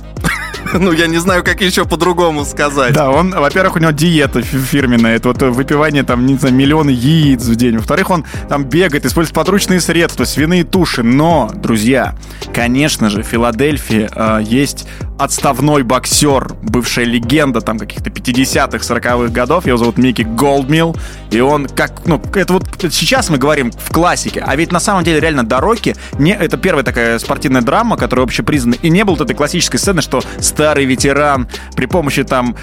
Ну, 0.78 0.92
я 0.92 1.06
не 1.06 1.18
знаю, 1.18 1.42
как 1.44 1.60
еще 1.60 1.84
по-другому 1.84 2.44
сказать. 2.44 2.92
Да, 2.94 3.10
он, 3.10 3.30
во-первых, 3.30 3.76
у 3.76 3.78
него 3.78 3.90
диета 3.90 4.42
фи- 4.42 4.58
фирменная. 4.58 5.16
Это 5.16 5.28
вот 5.28 5.42
выпивание, 5.42 6.02
там, 6.02 6.26
не 6.26 6.36
знаю, 6.36 6.54
миллионы 6.54 6.90
яиц 6.90 7.42
в 7.44 7.56
день. 7.56 7.76
Во-вторых, 7.76 8.10
он 8.10 8.24
там 8.48 8.64
бегает, 8.64 9.04
использует 9.04 9.34
подручные 9.34 9.80
средства, 9.80 10.24
свиные 10.24 10.64
туши. 10.64 11.02
Но, 11.02 11.50
друзья, 11.54 12.14
конечно 12.54 13.10
же, 13.10 13.22
в 13.22 13.26
Филадельфии 13.26 14.08
э, 14.14 14.42
есть 14.42 14.86
отставной 15.18 15.82
боксер, 15.82 16.54
бывшая 16.62 17.04
легенда 17.04 17.60
там 17.60 17.78
каких-то 17.78 18.08
50-х, 18.08 18.78
40-х 18.78 19.28
годов. 19.28 19.66
Его 19.66 19.76
зовут 19.76 19.98
Микки 19.98 20.22
Голдмилл. 20.22 20.96
И 21.30 21.40
он 21.40 21.66
как, 21.66 22.06
ну, 22.06 22.20
это 22.34 22.54
вот 22.54 22.64
сейчас 22.90 23.28
мы 23.28 23.36
говорим 23.38 23.70
в 23.70 23.92
классике, 23.92 24.42
а 24.46 24.56
ведь 24.56 24.72
на 24.72 24.80
самом 24.80 25.04
деле 25.04 25.20
реально 25.20 25.44
Дороки, 25.44 25.94
не, 26.18 26.32
это 26.32 26.56
первая 26.56 26.84
такая 26.84 27.18
спортивная 27.18 27.60
драма, 27.62 27.96
которая 27.96 28.24
общепризнана, 28.24 28.76
и 28.80 28.88
не 28.88 29.04
было 29.04 29.14
вот 29.14 29.22
этой 29.22 29.34
классической 29.34 29.78
сцены, 29.78 30.00
что 30.02 30.22
старый 30.60 30.84
ветеран 30.84 31.48
при 31.74 31.86
помощи 31.86 32.22
там 32.22 32.54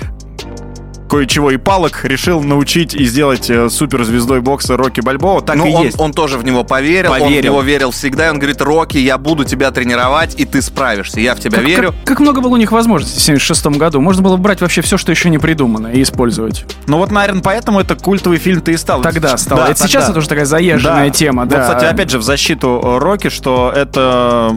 кое-чего 1.10 1.50
и 1.50 1.58
палок 1.58 2.04
решил 2.04 2.44
научить 2.44 2.94
и 2.94 3.06
сделать 3.06 3.50
э, 3.50 3.70
суперзвездой 3.70 4.42
бокса 4.42 4.78
Рокки 4.78 5.02
Бальбоа. 5.02 5.42
Так 5.42 5.56
ну, 5.56 5.66
и 5.66 5.72
он, 5.72 5.86
есть. 5.86 6.00
он 6.00 6.14
тоже 6.14 6.38
в 6.38 6.44
него 6.44 6.64
поверил, 6.64 7.12
он 7.14 7.18
в 7.18 7.24
Поверил. 7.24 7.54
него 7.54 7.62
верил 7.64 7.92
всегда, 7.92 8.28
и 8.28 8.30
он 8.30 8.38
говорит, 8.38 8.62
Рокки, 8.62 8.98
я 8.98 9.18
буду 9.18 9.46
тебя 9.46 9.72
тренировать, 9.72 10.40
и 10.40 10.46
ты 10.46 10.62
справишься, 10.62 11.20
я 11.20 11.34
в 11.34 11.40
тебя 11.40 11.60
верю. 11.60 11.94
Как, 12.04 12.04
как 12.04 12.20
много 12.20 12.42
было 12.42 12.54
у 12.54 12.58
них 12.58 12.72
возможностей 12.72 13.20
в 13.20 13.24
76 13.24 13.66
году. 13.78 14.00
Можно 14.00 14.22
было 14.22 14.38
брать 14.38 14.62
вообще 14.62 14.82
все, 14.82 14.98
что 14.98 15.12
еще 15.12 15.32
не 15.32 15.40
придумано, 15.40 15.88
и 15.88 16.04
использовать. 16.04 16.66
Ну 16.86 16.98
вот, 16.98 17.10
наверное, 17.10 17.42
поэтому 17.42 17.80
это 17.80 17.96
культовый 17.96 18.38
фильм-то 18.38 18.70
и 18.70 18.78
стал. 18.78 19.02
Тогда 19.02 19.38
стало. 19.38 19.62
Да, 19.62 19.72
это 19.72 19.80
сейчас 19.80 20.04
тогда. 20.04 20.10
это 20.12 20.20
уже 20.20 20.30
такая 20.30 20.46
заезженная 20.46 21.08
Да. 21.08 21.14
тема. 21.14 21.44
Вот, 21.44 21.50
да. 21.52 21.62
кстати, 21.62 21.86
опять 21.86 22.12
же, 22.12 22.20
в 22.20 22.24
защиту 22.24 22.80
э, 22.84 22.98
Рокки, 23.00 23.30
что 23.30 23.74
это... 23.76 24.54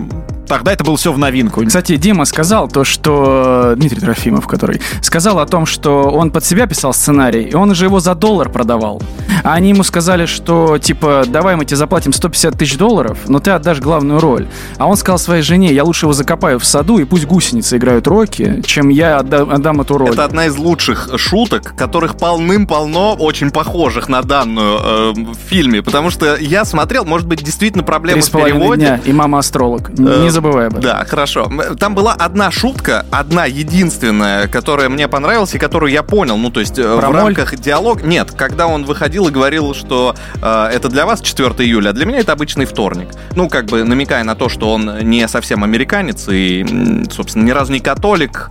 Тогда 0.51 0.73
это 0.73 0.83
было 0.83 0.97
все 0.97 1.13
в 1.13 1.19
новинку. 1.19 1.65
Кстати, 1.65 1.95
Дима 1.95 2.25
сказал 2.25 2.67
то, 2.67 2.83
что... 2.83 3.75
Дмитрий 3.77 4.01
Трофимов, 4.01 4.49
который 4.49 4.81
сказал 5.01 5.39
о 5.39 5.47
том, 5.47 5.65
что 5.65 6.11
он 6.11 6.33
под 6.33 6.45
себя 6.45 6.67
писал 6.67 6.93
сценарий, 6.93 7.45
и 7.45 7.55
он 7.55 7.73
же 7.73 7.85
его 7.85 8.01
за 8.01 8.17
доллар 8.17 8.51
продавал. 8.51 9.01
А 9.45 9.55
они 9.55 9.69
ему 9.69 9.85
сказали, 9.85 10.27
что, 10.27 10.79
типа, 10.79 11.23
давай 11.29 11.55
мы 11.55 11.65
тебе 11.65 11.77
заплатим 11.77 12.13
150 12.13 12.59
тысяч 12.59 12.77
долларов, 12.77 13.17
но 13.29 13.39
ты 13.39 13.53
отдашь 13.53 13.79
главную 13.79 14.19
роль. 14.19 14.49
А 14.77 14.89
он 14.89 14.97
сказал 14.97 15.19
своей 15.19 15.43
жене, 15.43 15.73
я 15.73 15.85
лучше 15.85 16.07
его 16.07 16.13
закопаю 16.13 16.59
в 16.59 16.65
саду, 16.65 16.99
и 16.99 17.05
пусть 17.05 17.27
гусеницы 17.27 17.77
играют 17.77 18.09
Рокки, 18.09 18.61
чем 18.67 18.89
я 18.89 19.19
отда- 19.19 19.43
отдам 19.43 19.81
эту 19.81 19.99
роль. 19.99 20.11
Это 20.11 20.25
одна 20.25 20.47
из 20.47 20.57
лучших 20.57 21.11
шуток, 21.17 21.75
которых 21.77 22.17
полным-полно 22.17 23.15
очень 23.15 23.53
похожих 23.53 24.09
на 24.09 24.23
данную 24.23 24.79
э, 24.83 25.13
в 25.13 25.37
фильме, 25.49 25.81
потому 25.81 26.11
что 26.11 26.35
я 26.37 26.65
смотрел, 26.65 27.05
может 27.05 27.29
быть, 27.29 27.45
действительно 27.45 27.85
проблема 27.85 28.21
с 28.21 28.29
переводе. 28.29 28.81
дня, 28.81 29.01
и 29.05 29.13
мама 29.13 29.39
астролог. 29.39 29.91
Э, 29.91 30.23
Не 30.23 30.31
забывай 30.41 30.67
об 30.67 30.73
этом. 30.73 30.83
Да, 30.83 31.05
хорошо. 31.05 31.51
Там 31.79 31.95
была 31.95 32.15
одна 32.15 32.51
шутка, 32.51 33.05
одна 33.11 33.45
единственная, 33.47 34.49
которая 34.49 34.89
мне 34.89 35.09
понравилась 35.09 35.55
и 35.55 35.59
которую 35.59 35.93
я 35.93 36.03
понял. 36.03 36.37
Ну, 36.37 36.51
то 36.51 36.61
есть 36.61 36.79
э, 36.79 36.83
Про 36.83 37.09
в 37.09 37.13
моль? 37.13 37.23
рамках 37.23 37.57
диалога... 37.57 38.03
Нет, 38.03 38.31
когда 38.33 38.67
он 38.67 38.85
выходил 38.85 39.29
и 39.29 39.31
говорил, 39.31 39.75
что 39.75 40.15
э, 40.41 40.71
это 40.73 40.89
для 40.89 41.07
вас 41.07 41.21
4 41.21 41.51
июля, 41.59 41.91
а 41.91 41.93
для 41.93 42.07
меня 42.07 42.21
это 42.21 42.33
обычный 42.33 42.65
вторник. 42.65 43.09
Ну, 43.37 43.49
как 43.49 43.67
бы 43.67 43.85
намекая 43.85 44.25
на 44.25 44.35
то, 44.35 44.49
что 44.49 44.73
он 44.73 44.99
не 45.03 45.29
совсем 45.29 45.63
американец 45.63 46.27
и, 46.29 47.05
собственно, 47.11 47.45
ни 47.45 47.51
разу 47.51 47.73
не 47.73 47.81
католик. 47.81 48.51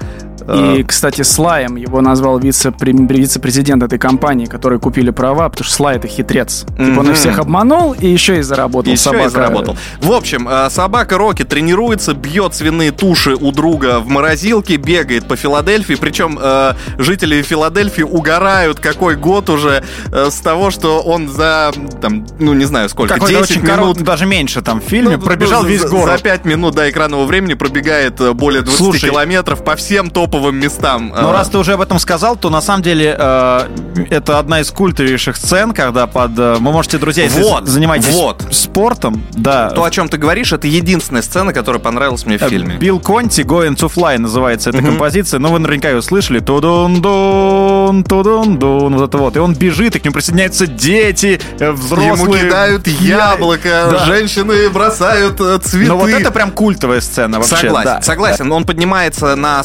И, 0.55 0.83
кстати, 0.83 1.21
Слаем 1.21 1.75
его 1.75 2.01
назвал 2.01 2.39
вице-пре- 2.39 3.07
вице-президент 3.07 3.83
этой 3.83 3.99
компании, 3.99 4.45
которые 4.45 4.79
купили 4.79 5.11
права, 5.11 5.47
потому 5.49 5.65
что 5.65 5.75
Слай 5.75 5.97
это 5.97 6.07
хитрец. 6.07 6.65
Типа 6.77 6.99
он 6.99 7.09
их 7.11 7.15
всех 7.15 7.39
обманул 7.39 7.93
и 7.93 8.07
еще 8.07 8.39
и 8.39 8.41
заработал. 8.41 8.91
Еще 8.91 9.03
собака. 9.03 9.25
и 9.25 9.29
заработал. 9.29 9.77
В 10.01 10.11
общем, 10.11 10.47
э, 10.49 10.69
собака 10.69 11.17
Рокки 11.17 11.43
тренируется, 11.43 12.13
бьет 12.13 12.53
свиные 12.55 12.91
туши 12.91 13.35
у 13.35 13.51
друга 13.51 13.99
в 13.99 14.07
морозилке, 14.07 14.77
бегает 14.77 15.27
по 15.27 15.35
Филадельфии. 15.35 15.95
Причем 15.95 16.39
э, 16.41 16.73
жители 16.97 17.41
Филадельфии 17.41 18.01
угорают, 18.01 18.79
какой 18.79 19.15
год 19.15 19.49
уже, 19.49 19.83
э, 20.11 20.29
с 20.31 20.35
того, 20.35 20.71
что 20.71 21.01
он 21.01 21.29
за, 21.29 21.71
там, 22.01 22.25
ну 22.39 22.53
не 22.53 22.65
знаю 22.65 22.89
сколько, 22.89 23.13
Какой-то 23.13 23.39
10 23.39 23.51
очень 23.51 23.61
минут... 23.61 23.75
короткий, 23.77 24.03
даже 24.03 24.25
меньше 24.25 24.61
там 24.61 24.81
в 24.81 24.83
фильме, 24.83 25.17
Ну, 25.17 25.23
пробежал 25.23 25.63
ну, 25.63 25.69
весь 25.69 25.81
за, 25.81 25.89
город. 25.89 26.17
За 26.17 26.23
5 26.23 26.45
минут 26.45 26.75
до 26.75 26.89
экранного 26.89 27.25
времени 27.25 27.53
пробегает 27.53 28.15
более 28.35 28.61
20 28.61 28.77
Слушай, 28.77 29.09
километров 29.09 29.63
по 29.63 29.75
всем 29.75 30.09
топовым 30.39 30.57
местам. 30.59 31.13
Но 31.15 31.29
Э, 31.29 31.33
раз 31.33 31.49
ты 31.49 31.57
уже 31.57 31.73
об 31.73 31.81
этом 31.81 31.99
сказал, 31.99 32.35
то 32.35 32.49
на 32.49 32.61
самом 32.61 32.81
деле 32.83 33.15
э, 33.17 33.61
это 34.09 34.39
одна 34.39 34.61
из 34.61 34.71
культовейших 34.71 35.35
сцен, 35.35 35.73
когда 35.73 36.07
под... 36.07 36.37
э, 36.39 36.53
вы 36.55 36.71
можете, 36.71 36.97
друзья, 36.97 37.25
если 37.25 37.41
Вот, 37.41 37.67
занимаетесь 37.67 38.13
вот. 38.13 38.43
спортом, 38.51 39.23
да. 39.31 39.69
То, 39.71 39.83
о 39.83 39.91
чем 39.91 40.07
ты 40.09 40.17
говоришь, 40.17 40.53
это 40.53 40.67
единственная 40.67 41.21
сцена, 41.21 41.53
которая 41.53 41.81
понравилась 41.81 42.25
мне 42.25 42.37
в 42.37 42.41
Э, 42.41 42.49
фильме. 42.49 42.77
Билл 42.77 42.99
Конти, 42.99 43.41
Going 43.41 43.75
to 43.75 43.91
Fly 43.93 44.17
называется 44.17 44.69
эта 44.69 44.79
Мгм. 44.79 44.87
композиция. 44.87 45.39
Ну, 45.39 45.49
вы 45.49 45.59
наверняка 45.59 45.89
ее 45.89 46.01
слышали. 46.01 46.39
Тудун-дун, 46.39 48.03
тудун-дун, 48.03 48.95
вот 48.97 49.09
это 49.09 49.17
вот. 49.17 49.35
И 49.35 49.39
он 49.39 49.53
бежит, 49.55 49.95
и 49.95 49.99
к 49.99 50.03
нему 50.05 50.13
присоединяются 50.13 50.67
дети, 50.67 51.39
э, 51.59 51.71
взрослые. 51.71 52.13
Ему 52.13 52.33
кидают 52.33 52.87
яблоко, 52.87 53.89
Да. 53.91 54.05
женщины 54.05 54.69
бросают 54.69 55.37
цветы. 55.63 55.87
Ну 55.87 55.97
вот 55.97 56.09
это 56.09 56.31
прям 56.31 56.51
культовая 56.51 57.01
сцена 57.01 57.39
вообще. 57.39 57.57
Согласен, 57.57 57.83
да. 57.85 58.01
согласен. 58.01 58.51
Он 58.51 58.63
поднимается 58.65 59.35
на 59.35 59.63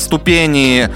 ступени. 0.54 0.88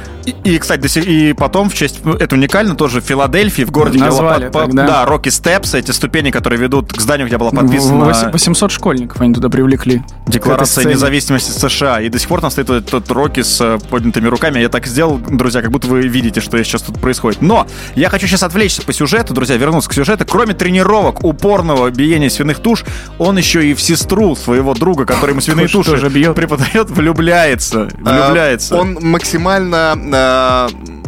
И, 0.45 0.55
и, 0.55 0.59
кстати, 0.59 0.81
до 0.81 0.89
сих- 0.89 1.07
и 1.07 1.33
потом 1.33 1.71
в 1.71 1.75
честь, 1.75 2.01
ну, 2.05 2.13
это 2.15 2.35
уникально, 2.35 2.75
тоже 2.75 3.01
в 3.01 3.05
Филадельфии, 3.05 3.63
в 3.63 3.71
городе, 3.71 3.99
где 3.99 4.09
была 4.09 4.23
Назвали 4.23 4.47
по- 4.47 4.61
по- 4.61 4.67
так, 4.67 4.75
да. 4.75 5.05
Рокки 5.05 5.29
Степс, 5.29 5.75
эти 5.75 5.91
ступени, 5.91 6.31
которые 6.31 6.59
ведут 6.61 6.93
к 6.93 7.01
зданию, 7.01 7.27
где 7.27 7.39
была 7.39 7.51
подписана 7.51 8.05
Вось- 8.05 8.31
800 8.33 8.71
школьников 8.71 9.21
они 9.21 9.35
туда 9.35 9.49
привлекли. 9.49 10.03
Декларация 10.27 10.85
независимости 10.85 11.51
США. 11.51 12.01
И 12.01 12.09
до 12.09 12.19
сих 12.19 12.29
пор 12.29 12.41
там 12.41 12.51
стоит 12.51 12.71
этот 12.71 13.11
Рокки 13.11 13.43
с 13.43 13.61
э, 13.61 13.79
поднятыми 13.91 14.27
руками. 14.29 14.61
Я 14.61 14.69
так 14.69 14.87
сделал, 14.87 15.19
друзья, 15.19 15.63
как 15.63 15.71
будто 15.71 15.87
вы 15.89 16.07
видите, 16.09 16.41
что 16.41 16.63
сейчас 16.63 16.83
тут 16.83 17.01
происходит. 17.01 17.41
Но 17.43 17.67
я 17.95 18.09
хочу 18.11 18.27
сейчас 18.27 18.43
отвлечься 18.43 18.83
по 18.83 18.93
сюжету, 18.93 19.35
друзья, 19.35 19.57
вернуться 19.57 19.89
к 19.91 19.93
сюжету. 19.95 20.25
Кроме 20.27 20.55
тренировок, 20.55 21.25
упорного 21.25 21.91
биения 21.91 22.29
свиных 22.29 22.59
туш, 22.61 22.85
он 23.19 23.39
еще 23.39 23.65
и 23.67 23.75
в 23.75 23.81
сестру 23.81 24.37
своего 24.37 24.75
друга, 24.75 25.05
который 25.07 25.31
ему 25.31 25.41
свиные 25.41 25.69
Тоже 25.69 25.93
туши 25.93 26.09
бьет. 26.09 26.35
преподает, 26.35 26.91
влюбляется. 26.91 27.89
Влюбляется. 27.99 28.75
Э, 28.75 28.79
Он 28.79 28.99
максимально 29.01 29.95
э, 29.97 29.99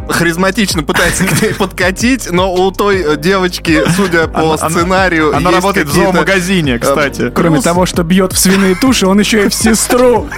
харизматично 0.08 0.82
пытается 0.82 1.24
к 1.24 1.40
ней 1.42 1.54
подкатить, 1.54 2.30
но 2.30 2.52
у 2.52 2.70
той 2.72 3.02
э, 3.02 3.16
девочки, 3.16 3.82
судя 3.96 4.26
по 4.28 4.40
Она- 4.40 4.54
она- 4.60 4.70
сценарию, 4.70 5.28
Она 5.30 5.50
есть 5.50 5.54
работает 5.54 5.88
в 5.88 5.92
зоомагазине, 5.94 6.78
кстати. 6.78 7.30
Кроме 7.30 7.56
Плюс- 7.56 7.64
того, 7.64 7.86
что 7.86 8.02
бьет 8.02 8.32
в 8.32 8.38
свиные 8.38 8.74
туши, 8.74 9.06
он 9.06 9.20
еще 9.20 9.44
и 9.46 9.48
в 9.48 9.54
сестру. 9.54 10.28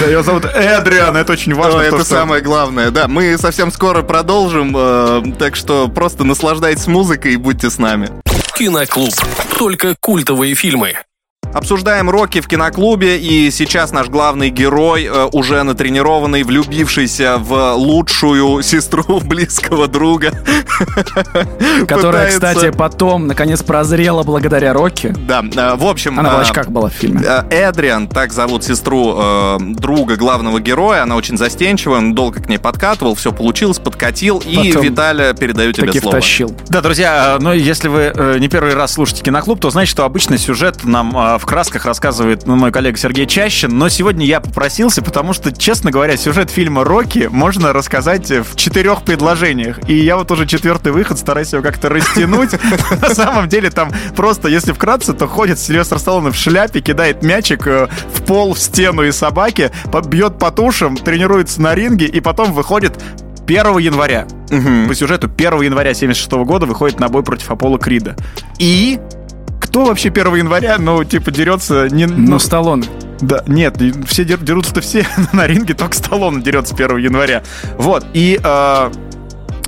Да, 0.00 0.06
ее 0.06 0.22
зовут 0.22 0.44
Эдриан, 0.44 1.16
это 1.16 1.32
очень 1.32 1.54
важно. 1.54 1.78
То, 1.80 1.84
это 1.84 1.96
что- 1.98 2.04
самое 2.04 2.42
главное, 2.42 2.90
да. 2.90 3.08
Мы 3.08 3.36
совсем 3.38 3.70
скоро 3.72 4.02
продолжим, 4.02 4.74
э, 4.76 5.22
так 5.38 5.54
что 5.56 5.88
просто 5.88 6.24
наслаждайтесь 6.24 6.86
музыкой 6.86 7.34
и 7.34 7.36
будьте 7.36 7.70
с 7.70 7.78
нами. 7.78 8.10
Киноклуб. 8.56 9.12
Только 9.58 9.94
культовые 10.00 10.54
фильмы. 10.54 10.94
Обсуждаем 11.56 12.10
роки 12.10 12.42
в 12.42 12.48
киноклубе, 12.48 13.16
и 13.16 13.50
сейчас 13.50 13.90
наш 13.90 14.08
главный 14.08 14.50
герой, 14.50 15.04
э, 15.10 15.28
уже 15.32 15.62
натренированный, 15.62 16.42
влюбившийся 16.42 17.38
в 17.38 17.72
лучшую 17.76 18.60
сестру 18.62 19.20
близкого 19.24 19.88
друга. 19.88 20.32
Которая, 21.88 22.30
пытается- 22.30 22.34
кстати, 22.34 22.76
потом, 22.76 23.26
наконец, 23.26 23.62
прозрела 23.62 24.22
благодаря 24.22 24.74
Рокки. 24.74 25.14
Да, 25.26 25.42
э, 25.42 25.76
в 25.76 25.86
общем... 25.86 26.20
Она 26.20 26.34
в 26.34 26.40
э, 26.40 26.42
очках 26.42 26.68
была 26.68 26.90
в 26.90 26.92
фильме. 26.92 27.22
Эдриан, 27.48 28.06
так 28.06 28.34
зовут 28.34 28.62
сестру 28.62 29.16
друга 29.58 30.16
главного 30.16 30.60
героя, 30.60 31.04
она 31.04 31.16
очень 31.16 31.38
застенчивая, 31.38 31.98
он 31.98 32.14
долго 32.14 32.42
к 32.42 32.50
ней 32.50 32.58
подкатывал, 32.58 33.14
все 33.14 33.32
получилось, 33.32 33.78
подкатил, 33.78 34.42
и 34.44 34.56
Потом 34.56 34.82
Виталя, 34.82 35.32
передаю 35.32 35.72
тебе 35.72 35.90
слово. 35.90 36.18
втащил. 36.18 36.54
Да, 36.68 36.82
друзья, 36.82 37.38
ну 37.40 37.54
если 37.54 37.88
вы 37.88 38.12
не 38.38 38.48
первый 38.48 38.74
раз 38.74 38.92
слушаете 38.92 39.22
киноклуб, 39.22 39.58
то 39.58 39.70
знаете, 39.70 39.92
что 39.92 40.04
обычно 40.04 40.36
сюжет 40.36 40.84
нам 40.84 41.12
в 41.12 41.45
в 41.46 41.48
красках 41.48 41.84
рассказывает 41.84 42.44
ну, 42.44 42.56
мой 42.56 42.72
коллега 42.72 42.98
Сергей 42.98 43.24
Чащин, 43.24 43.78
но 43.78 43.88
сегодня 43.88 44.26
я 44.26 44.40
попросился, 44.40 45.00
потому 45.00 45.32
что, 45.32 45.52
честно 45.52 45.92
говоря, 45.92 46.16
сюжет 46.16 46.50
фильма 46.50 46.82
«Рокки» 46.82 47.28
можно 47.30 47.72
рассказать 47.72 48.28
в 48.28 48.56
четырех 48.56 49.02
предложениях. 49.02 49.78
И 49.88 49.94
я 49.94 50.16
вот 50.16 50.28
уже 50.32 50.44
четвертый 50.44 50.90
выход 50.90 51.20
стараюсь 51.20 51.52
его 51.52 51.62
как-то 51.62 51.88
растянуть. 51.88 52.50
На 53.00 53.14
самом 53.14 53.48
деле 53.48 53.70
там 53.70 53.92
просто, 54.16 54.48
если 54.48 54.72
вкратце, 54.72 55.12
то 55.12 55.28
ходит 55.28 55.60
Сильвестр 55.60 56.00
Сталлоне 56.00 56.32
в 56.32 56.36
шляпе, 56.36 56.80
кидает 56.80 57.22
мячик 57.22 57.64
э, 57.68 57.86
в 58.12 58.24
пол, 58.24 58.54
в 58.54 58.58
стену 58.58 59.04
и 59.04 59.12
собаки, 59.12 59.70
бьет 60.08 60.40
по 60.40 60.50
тушам, 60.50 60.96
тренируется 60.96 61.62
на 61.62 61.76
ринге 61.76 62.06
и 62.06 62.18
потом 62.18 62.52
выходит 62.54 63.00
1 63.46 63.78
января. 63.78 64.26
Угу. 64.50 64.88
По 64.88 64.94
сюжету 64.96 65.30
1 65.32 65.62
января 65.62 65.94
76 65.94 66.28
года 66.44 66.66
выходит 66.66 66.98
на 66.98 67.08
бой 67.08 67.22
против 67.22 67.52
Аполло 67.52 67.78
Крида. 67.78 68.16
И 68.58 68.98
кто 69.76 69.84
вообще 69.84 70.08
1 70.08 70.36
января, 70.36 70.78
ну, 70.78 71.04
типа, 71.04 71.30
дерется... 71.30 71.88
Не, 71.90 72.06
ну, 72.06 72.14
ну, 72.16 72.38
Сталлоне. 72.38 72.84
Да, 73.20 73.44
нет, 73.46 73.76
все 74.06 74.24
дерутся-то 74.24 74.80
все 74.80 75.06
на 75.34 75.46
ринге, 75.46 75.74
только 75.74 75.94
Сталлоне 75.94 76.40
дерется 76.40 76.74
1 76.74 76.96
января. 76.96 77.42
Вот, 77.76 78.06
и 78.14 78.40
э, 78.42 78.90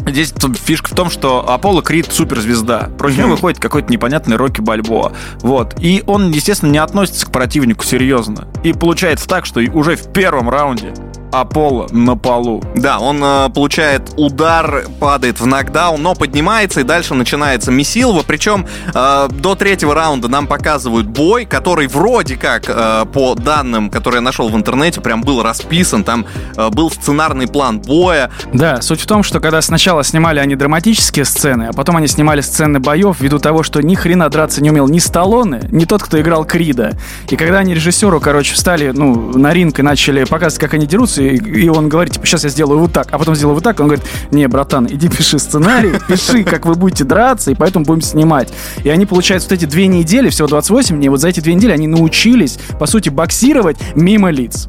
Здесь 0.07 0.33
фишка 0.65 0.89
в 0.89 0.95
том, 0.95 1.11
что 1.11 1.51
Аполло 1.51 1.83
Крид 1.83 2.11
суперзвезда. 2.11 2.89
Против 2.97 3.19
него 3.19 3.31
выходит 3.33 3.59
какой-то 3.59 3.93
непонятный 3.93 4.37
Рокки 4.37 4.63
Бальбоа. 4.63 5.13
Вот. 5.41 5.75
И 5.79 6.03
он, 6.07 6.31
естественно, 6.31 6.71
не 6.71 6.79
относится 6.79 7.27
к 7.27 7.31
противнику 7.31 7.85
серьезно. 7.85 8.49
И 8.65 8.73
получается 8.73 9.29
так, 9.29 9.45
что 9.45 9.61
уже 9.61 9.97
в 9.97 10.11
первом 10.13 10.49
раунде 10.49 10.95
Аполло 11.33 11.87
на 11.91 12.17
полу. 12.17 12.63
Да, 12.75 12.99
он 12.99 13.23
э, 13.23 13.49
получает 13.51 14.13
удар, 14.17 14.85
падает 15.01 15.41
в 15.41 15.47
нокдаун, 15.47 16.03
но 16.03 16.15
поднимается 16.15 16.81
и 16.81 16.85
дальше 16.85 17.15
начинается 17.15 17.71
Месилова. 17.71 18.23
Причем 18.27 18.67
э, 18.95 19.29
до 19.31 19.55
третьего 19.55 19.95
раунда 19.95 20.29
нам 20.29 20.47
показывают 20.47 21.07
бой, 21.07 21.45
который 21.45 21.87
вроде 21.87 22.37
как, 22.37 22.65
э, 22.69 23.05
по 23.13 23.35
данным, 23.35 23.91
которые 23.91 24.19
я 24.19 24.23
нашел 24.23 24.49
в 24.49 24.57
интернете, 24.57 25.01
прям 25.01 25.23
был 25.23 25.43
расписан. 25.43 26.05
Там 26.05 26.27
э, 26.57 26.69
был 26.71 26.91
сценарный 26.91 27.47
план 27.47 27.81
боя. 27.81 28.31
Да, 28.53 28.81
суть 28.81 29.01
в 29.01 29.07
том, 29.07 29.23
что 29.23 29.41
когда 29.41 29.61
сначала 29.61 30.03
снимали 30.05 30.39
они 30.39 30.57
драматические 30.57 31.25
сцены, 31.25 31.69
а 31.71 31.73
потом 31.73 31.97
они 31.97 32.07
снимали 32.07 32.41
сцены 32.41 32.81
боев, 32.81 33.21
ввиду 33.21 33.39
того, 33.39 33.63
что 33.63 33.83
ни 33.83 33.95
хрена 33.95 34.29
драться 34.29 34.63
не 34.63 34.71
умел 34.71 34.89
ни 34.89 34.99
Сталлоне, 34.99 35.69
ни 35.71 35.85
тот, 35.85 36.03
кто 36.03 36.21
играл 36.21 36.45
Крида. 36.45 36.97
И 37.29 37.37
когда 37.37 37.59
они 37.59 37.75
режиссеру, 37.75 38.21
короче, 38.21 38.55
встали 38.55 38.93
ну, 38.95 39.37
на 39.39 39.53
ринг 39.53 39.79
и 39.79 39.83
начали 39.83 40.25
показывать, 40.25 40.61
как 40.61 40.75
они 40.75 40.87
дерутся, 40.87 41.18
и, 41.19 41.37
и 41.37 41.69
он 41.69 41.89
говорит, 41.89 42.15
типа, 42.15 42.27
сейчас 42.27 42.45
я 42.45 42.51
сделаю 42.51 42.81
вот 42.81 42.93
так, 42.93 43.09
а 43.11 43.19
потом 43.19 43.35
сделаю 43.35 43.55
вот 43.55 43.65
так, 43.65 43.79
он 43.81 43.87
говорит, 43.87 44.05
не, 44.31 44.47
братан, 44.49 44.87
иди 44.87 45.09
пиши 45.09 45.39
сценарий, 45.39 45.93
пиши, 46.09 46.45
как 46.45 46.67
вы 46.67 46.75
будете 46.75 47.05
драться, 47.05 47.51
и 47.51 47.55
поэтому 47.55 47.85
будем 47.85 48.03
снимать. 48.03 48.53
И 48.85 48.89
они, 48.89 49.07
получается, 49.07 49.49
вот 49.49 49.57
эти 49.57 49.65
две 49.65 49.87
недели, 49.87 50.31
всего 50.31 50.49
28 50.49 50.97
дней, 50.97 51.09
вот 51.09 51.21
за 51.21 51.29
эти 51.29 51.41
две 51.41 51.55
недели 51.55 51.73
они 51.73 51.87
научились, 51.87 52.59
по 52.79 52.87
сути, 52.87 53.09
боксировать 53.09 53.77
мимо 53.95 54.31
лиц. 54.31 54.69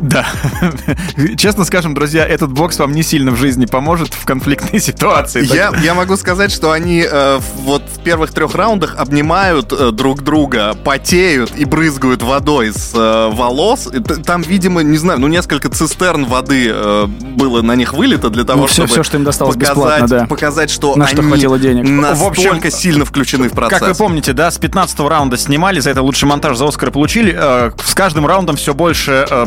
Да. 0.00 0.26
Честно 1.36 1.64
скажем, 1.64 1.94
друзья, 1.94 2.24
этот 2.26 2.52
бокс 2.52 2.78
вам 2.78 2.92
не 2.92 3.02
сильно 3.02 3.30
в 3.30 3.36
жизни 3.36 3.66
поможет 3.66 4.14
в 4.14 4.24
конфликтной 4.24 4.80
ситуации. 4.80 5.44
Я, 5.44 5.72
я 5.82 5.94
могу 5.94 6.16
сказать, 6.16 6.50
что 6.50 6.72
они 6.72 7.04
э, 7.08 7.38
вот 7.62 7.82
в 7.82 8.02
первых 8.02 8.32
трех 8.32 8.54
раундах 8.54 8.96
обнимают 8.96 9.72
э, 9.72 9.90
друг 9.90 10.22
друга, 10.22 10.74
потеют 10.74 11.52
и 11.56 11.64
брызгают 11.64 12.22
водой 12.22 12.72
с 12.72 12.92
э, 12.94 13.30
волос. 13.32 13.88
Там, 14.24 14.42
видимо, 14.42 14.82
не 14.82 14.96
знаю, 14.96 15.20
ну 15.20 15.28
несколько 15.28 15.68
цистерн 15.68 16.24
воды 16.24 16.70
э, 16.72 17.06
было 17.06 17.62
на 17.62 17.74
них 17.74 17.92
вылито 17.92 18.30
для 18.30 18.44
того, 18.44 18.62
ну, 18.62 18.66
все, 18.66 18.74
чтобы 18.86 18.88
все, 18.88 19.02
что 19.02 19.16
им 19.18 19.24
досталось 19.24 19.56
показать, 19.56 20.06
да. 20.06 20.26
показать, 20.26 20.70
что 20.70 20.96
на 20.96 21.06
они 21.06 21.14
что 21.14 21.22
хватило 21.22 21.58
денег. 21.58 21.88
настолько 21.88 22.24
в 22.24 22.26
общем, 22.28 22.70
сильно 22.70 23.04
включены 23.04 23.48
в 23.48 23.52
процесс. 23.52 23.78
Как 23.78 23.88
вы 23.88 23.94
помните, 23.94 24.32
да, 24.32 24.50
с 24.50 24.58
15 24.58 25.00
раунда 25.00 25.36
снимали, 25.36 25.80
за 25.80 25.90
это 25.90 26.02
лучший 26.02 26.26
монтаж 26.26 26.56
за 26.56 26.66
Оскара 26.66 26.90
получили. 26.90 27.36
Э, 27.36 27.72
с 27.84 27.94
каждым 27.94 28.26
раундом 28.26 28.56
все 28.56 28.74
больше 28.74 29.26
э, 29.28 29.46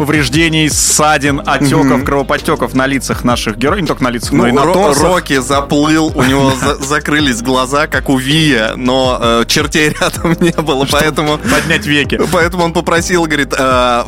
повреждений, 0.00 0.70
ссадин, 0.70 1.42
отеков, 1.44 2.04
кровоподтеков 2.04 2.72
на 2.72 2.86
лицах 2.86 3.22
наших 3.22 3.58
героев, 3.58 3.82
не 3.82 3.86
только 3.86 4.02
на 4.02 4.08
лицах, 4.08 4.32
ну, 4.32 4.38
но 4.38 4.48
и 4.48 4.52
на 4.52 4.62
торсах. 4.62 5.04
Рокки 5.04 5.38
заплыл, 5.40 6.10
у 6.14 6.22
него 6.22 6.54
закрылись 6.80 7.42
глаза, 7.42 7.86
как 7.86 8.08
у 8.08 8.16
Вия, 8.16 8.72
но 8.76 9.18
э, 9.20 9.44
чертей 9.46 9.90
рядом 10.00 10.38
не 10.40 10.52
было, 10.52 10.86
поэтому... 10.90 11.36
Поднять 11.36 11.84
веки. 11.84 12.18
Поэтому 12.32 12.64
он 12.64 12.72
попросил, 12.72 13.24
говорит, 13.24 13.52
э, 13.58 14.04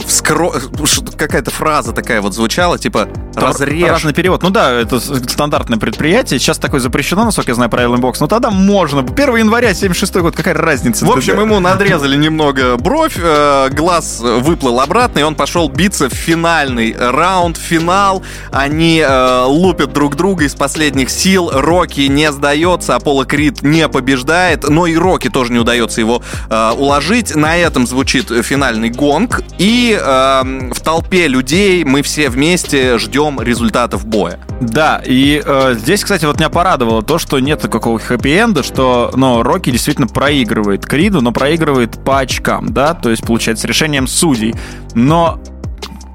какая-то 1.19 1.51
фраза 1.51 1.93
такая 1.93 2.23
вот 2.23 2.33
звучала, 2.33 2.79
типа 2.79 3.09
разрежь. 3.35 3.91
Разный 3.91 4.15
перевод. 4.15 4.43
Ну 4.43 4.49
да, 4.49 4.73
это 4.73 4.99
стандартное 4.99 5.79
предприятие. 5.79 6.41
Сейчас 6.41 6.57
такое 6.57 6.81
запрещено, 6.81 7.25
насколько 7.25 7.51
я 7.51 7.55
знаю, 7.55 7.71
правила 7.71 7.99
бокс. 7.99 8.21
Но 8.21 8.29
тогда 8.29 8.51
можно. 8.51 9.01
1 9.01 9.37
января 9.37 9.75
76 9.75 10.17
год, 10.17 10.37
какая 10.37 10.55
разница? 10.55 11.05
В 11.05 11.11
общем, 11.11 11.39
ему 11.39 11.61
надрезали 11.61 12.17
немного 12.17 12.79
бровь, 12.79 13.19
э, 13.19 13.69
глаз 13.71 14.21
выплыл 14.21 14.81
обратно, 14.81 15.19
и 15.19 15.23
он 15.23 15.35
пошел 15.35 15.69
биться 15.83 16.09
в 16.09 16.13
финальный 16.13 16.95
раунд, 16.97 17.57
финал. 17.57 18.23
Они 18.53 19.05
э, 19.05 19.45
лупят 19.47 19.93
друг 19.93 20.15
друга 20.15 20.45
из 20.45 20.55
последних 20.55 21.11
сил. 21.11 21.51
Рокки 21.53 22.03
не 22.03 22.31
сдается, 22.31 22.95
Аполло 22.95 23.25
Крид 23.25 23.63
не 23.63 23.89
побеждает, 23.89 24.69
но 24.69 24.87
и 24.87 24.95
Рокки 24.95 25.29
тоже 25.29 25.53
не 25.53 25.59
удается 25.59 26.01
его 26.01 26.23
э, 26.49 26.71
уложить. 26.79 27.35
На 27.35 27.57
этом 27.57 27.89
звучит 27.89 28.29
финальный 28.45 28.91
гонг. 28.91 29.43
И 29.59 29.99
э, 30.01 30.71
в 30.73 30.81
толпе 30.85 31.27
людей 31.27 31.83
мы 31.83 32.03
все 32.03 32.29
вместе 32.29 32.97
ждем 32.99 33.41
результатов 33.41 34.07
боя. 34.07 34.39
Да, 34.61 35.03
и 35.05 35.43
э, 35.45 35.75
здесь, 35.77 36.05
кстати, 36.05 36.25
вот 36.27 36.39
меня 36.39 36.49
порадовало 36.49 37.03
то, 37.03 37.19
что 37.19 37.41
нет 37.41 37.61
такого 37.61 37.99
хэппи-энда, 37.99 38.63
что, 38.63 39.11
ну, 39.17 39.43
Рокки 39.43 39.71
действительно 39.71 40.07
проигрывает 40.07 40.87
Криду, 40.87 41.21
но 41.23 41.33
проигрывает 41.33 42.05
по 42.05 42.21
очкам, 42.21 42.73
да, 42.73 42.95
то 42.95 43.11
есть, 43.11 43.27
получается, 43.27 43.67
решением 43.67 44.07
судей. 44.07 44.55
Но 44.95 45.41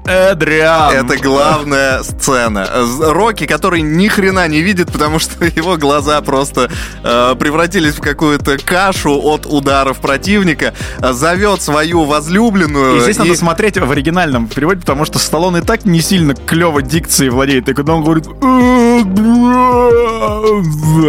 Эдриан. 0.08 0.92
Это 0.92 1.16
главная 1.18 2.02
сцена. 2.02 2.66
Рокки, 3.00 3.46
который 3.46 3.82
ни 3.82 4.08
хрена 4.08 4.48
не 4.48 4.60
видит, 4.60 4.90
потому 4.90 5.18
что 5.18 5.44
его 5.56 5.76
глаза 5.76 6.20
просто 6.22 6.70
э, 7.02 7.34
превратились 7.38 7.94
в 7.94 8.00
какую-то 8.00 8.58
кашу 8.58 9.20
от 9.22 9.46
ударов 9.46 9.98
противника, 9.98 10.74
зовет 10.98 11.62
свою 11.62 12.04
возлюбленную. 12.04 12.96
И 12.96 13.00
здесь 13.00 13.16
и... 13.16 13.20
надо 13.20 13.34
смотреть 13.36 13.78
в 13.78 13.90
оригинальном 13.90 14.48
переводе, 14.48 14.80
потому 14.80 15.04
что 15.04 15.18
Сталлоне 15.18 15.58
и 15.58 15.62
так 15.62 15.84
не 15.84 16.00
сильно 16.00 16.34
клево 16.34 16.82
дикции 16.82 17.28
владеет. 17.28 17.68
И 17.68 17.74
когда 17.74 17.94
он 17.94 18.02
говорит... 18.02 18.26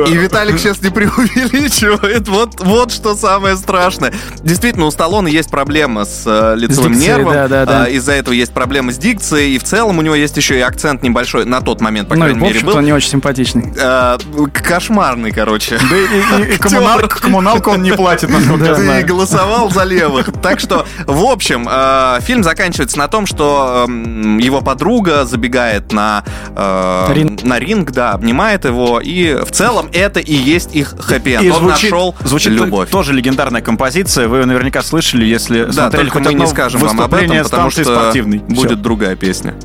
И 0.08 0.18
Виталик 0.18 0.60
сейчас 0.60 0.82
не 0.82 0.90
преувеличивает. 0.90 2.28
Вот, 2.28 2.60
вот 2.60 2.92
что 2.92 3.16
самое 3.16 3.56
страшное. 3.56 4.14
Действительно, 4.44 4.86
у 4.86 4.92
Сталлоне 4.92 5.32
есть 5.32 5.50
проблема 5.50 6.06
с 6.06 6.24
э, 6.26 6.56
лицевым 6.56 6.94
с 6.94 6.98
нервом. 6.98 7.34
Да, 7.34 7.48
да, 7.48 7.66
да. 7.66 7.86
Из-за 7.88 8.14
этого 8.14 8.34
есть 8.34 8.54
проблемы 8.54 8.89
проблемы 8.90 8.92
с 8.92 8.98
дикцией, 8.98 9.56
и 9.56 9.60
в 9.60 9.64
целом 9.64 9.98
у 10.00 10.02
него 10.02 10.16
есть 10.16 10.36
еще 10.38 10.58
и 10.58 10.62
акцент 10.62 11.04
небольшой, 11.04 11.46
на 11.46 11.62
тот 11.62 11.82
момент, 11.82 12.10
по 12.10 12.16
ну, 12.16 12.22
крайней 12.22 12.40
мере, 12.40 12.60
был. 12.62 12.78
он 12.78 12.86
не 12.86 12.94
очень 12.94 13.10
симпатичный. 13.10 13.74
Э, 13.78 14.18
кошмарный, 14.54 15.32
короче. 15.32 15.80
Да 15.90 15.98
и, 15.98 16.52
и, 16.52 16.56
и 16.56 16.58
коммунал, 16.58 17.00
коммуналку 17.00 17.72
он 17.72 17.84
не 17.84 17.92
платит, 17.92 18.30
насколько 18.30 18.66
я 18.66 18.76
знаю. 18.76 19.02
И 19.02 19.04
голосовал 19.04 19.70
за 19.70 19.84
левых. 19.84 20.30
Так 20.42 20.60
что, 20.60 20.86
в 21.06 21.24
общем, 21.24 21.68
э, 21.70 22.20
фильм 22.22 22.44
заканчивается 22.44 22.98
на 22.98 23.08
том, 23.08 23.26
что 23.26 23.86
э, 23.88 23.92
его 24.42 24.62
подруга 24.62 25.26
забегает 25.26 25.92
на, 25.92 26.24
э, 26.56 27.14
ринг. 27.14 27.44
на 27.44 27.60
ринг, 27.60 27.92
да, 27.92 28.12
обнимает 28.12 28.66
его, 28.66 29.00
и 29.00 29.34
в 29.44 29.52
целом 29.52 29.90
это 29.94 30.20
и 30.20 30.34
есть 30.34 30.76
их 30.76 30.96
хэппи 31.00 31.38
Он 31.52 31.60
звучит, 31.60 31.92
нашел 31.92 32.16
звучит 32.24 32.54
любовь. 32.54 32.90
Тоже 32.90 33.14
легендарная 33.14 33.62
композиция, 33.62 34.28
вы 34.28 34.46
наверняка 34.46 34.82
слышали, 34.82 35.26
если 35.26 35.66
да, 35.66 35.72
смотрели 35.72 36.10
хоть 36.10 36.26
мы 36.26 36.34
не 36.34 36.48
скажем 36.48 36.82
вам 36.82 37.02
об 37.02 37.14
этом, 37.14 37.38
потому 37.44 37.70
что 37.70 37.84
спортивный. 37.84 38.40
будет 38.40 38.69
другая 38.76 39.16
песня. 39.16 39.56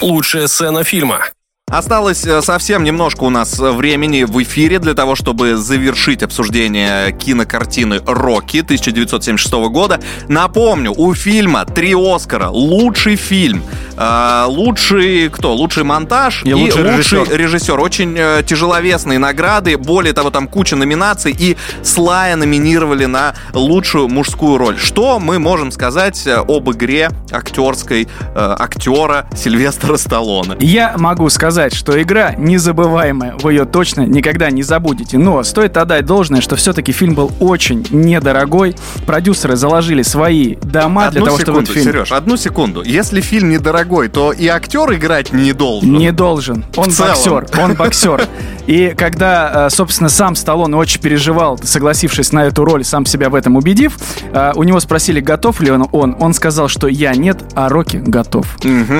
Лучшая 0.00 0.46
сцена 0.46 0.84
фильма. 0.84 1.20
Осталось 1.68 2.24
э, 2.24 2.42
совсем 2.42 2.84
немножко 2.84 3.24
у 3.24 3.28
нас 3.28 3.58
э, 3.58 3.72
времени 3.72 4.22
в 4.22 4.40
эфире 4.40 4.78
для 4.78 4.94
того, 4.94 5.16
чтобы 5.16 5.56
завершить 5.56 6.22
обсуждение 6.22 7.10
кинокартины 7.10 8.00
«Рокки» 8.06 8.58
1976 8.58 9.52
года. 9.72 10.00
Напомню, 10.28 10.94
у 10.96 11.12
фильма 11.12 11.64
три 11.64 11.92
Оскара. 11.92 12.50
Лучший 12.50 13.16
фильм, 13.16 13.64
э, 13.96 14.44
лучший 14.46 15.28
кто? 15.28 15.54
Лучший 15.54 15.82
монтаж 15.82 16.44
и, 16.44 16.50
и 16.50 16.54
лучший, 16.54 16.84
лучший 16.84 16.98
режиссер. 16.98 17.36
режиссер. 17.36 17.80
Очень 17.80 18.44
тяжеловесные 18.46 19.18
награды. 19.18 19.76
Более 19.76 20.12
того, 20.12 20.30
там 20.30 20.46
куча 20.46 20.76
номинаций. 20.76 21.34
И 21.36 21.56
Слая 21.82 22.36
номинировали 22.36 23.06
на 23.06 23.34
лучшую 23.52 24.06
мужскую 24.06 24.56
роль. 24.58 24.78
Что 24.78 25.18
мы 25.18 25.40
можем 25.40 25.72
сказать 25.72 26.28
об 26.28 26.70
игре 26.70 27.10
актерской 27.32 28.06
актера 28.36 29.28
Сильвестра 29.36 29.96
Сталлоне? 29.96 30.54
Я 30.60 30.94
могу 30.96 31.28
сказать 31.28 31.55
сказать, 31.56 31.74
что 31.74 32.02
игра 32.02 32.34
незабываемая, 32.36 33.36
вы 33.42 33.54
ее 33.54 33.64
точно 33.64 34.02
никогда 34.02 34.50
не 34.50 34.62
забудете. 34.62 35.16
Но 35.16 35.42
стоит 35.42 35.78
отдать 35.78 36.04
должное, 36.04 36.42
что 36.42 36.54
все-таки 36.54 36.92
фильм 36.92 37.14
был 37.14 37.32
очень 37.40 37.86
недорогой. 37.88 38.76
Продюсеры 39.06 39.56
заложили 39.56 40.02
свои 40.02 40.56
дома 40.56 41.06
одну 41.06 41.20
для 41.20 41.24
того, 41.24 41.38
секунду, 41.38 41.60
чтобы 41.62 41.80
фильм... 41.80 41.92
Сереж, 41.94 42.12
одну 42.12 42.36
секунду. 42.36 42.82
Если 42.82 43.22
фильм 43.22 43.48
недорогой, 43.48 44.08
то 44.08 44.32
и 44.32 44.46
актер 44.48 44.92
играть 44.92 45.32
не 45.32 45.54
должен. 45.54 45.96
Не 45.96 46.12
должен. 46.12 46.62
Он 46.76 46.90
боксер. 46.90 47.46
Он 47.58 47.72
боксер. 47.74 48.28
И 48.66 48.94
когда, 48.96 49.66
э, 49.66 49.70
собственно, 49.70 50.08
сам 50.08 50.34
Сталлоне 50.34 50.76
очень 50.76 51.00
переживал, 51.00 51.58
согласившись 51.62 52.32
на 52.32 52.46
эту 52.46 52.64
роль, 52.64 52.84
сам 52.84 53.06
себя 53.06 53.30
в 53.30 53.34
этом 53.34 53.56
убедив, 53.56 53.96
э, 54.32 54.52
у 54.56 54.64
него 54.64 54.80
спросили, 54.80 55.20
готов 55.20 55.60
ли 55.60 55.70
он. 55.70 55.88
Он, 55.92 56.16
он 56.18 56.34
сказал, 56.34 56.68
что 56.68 56.88
я 56.88 57.14
нет, 57.14 57.38
а 57.54 57.68
Рокки 57.68 57.96
готов. 57.96 58.46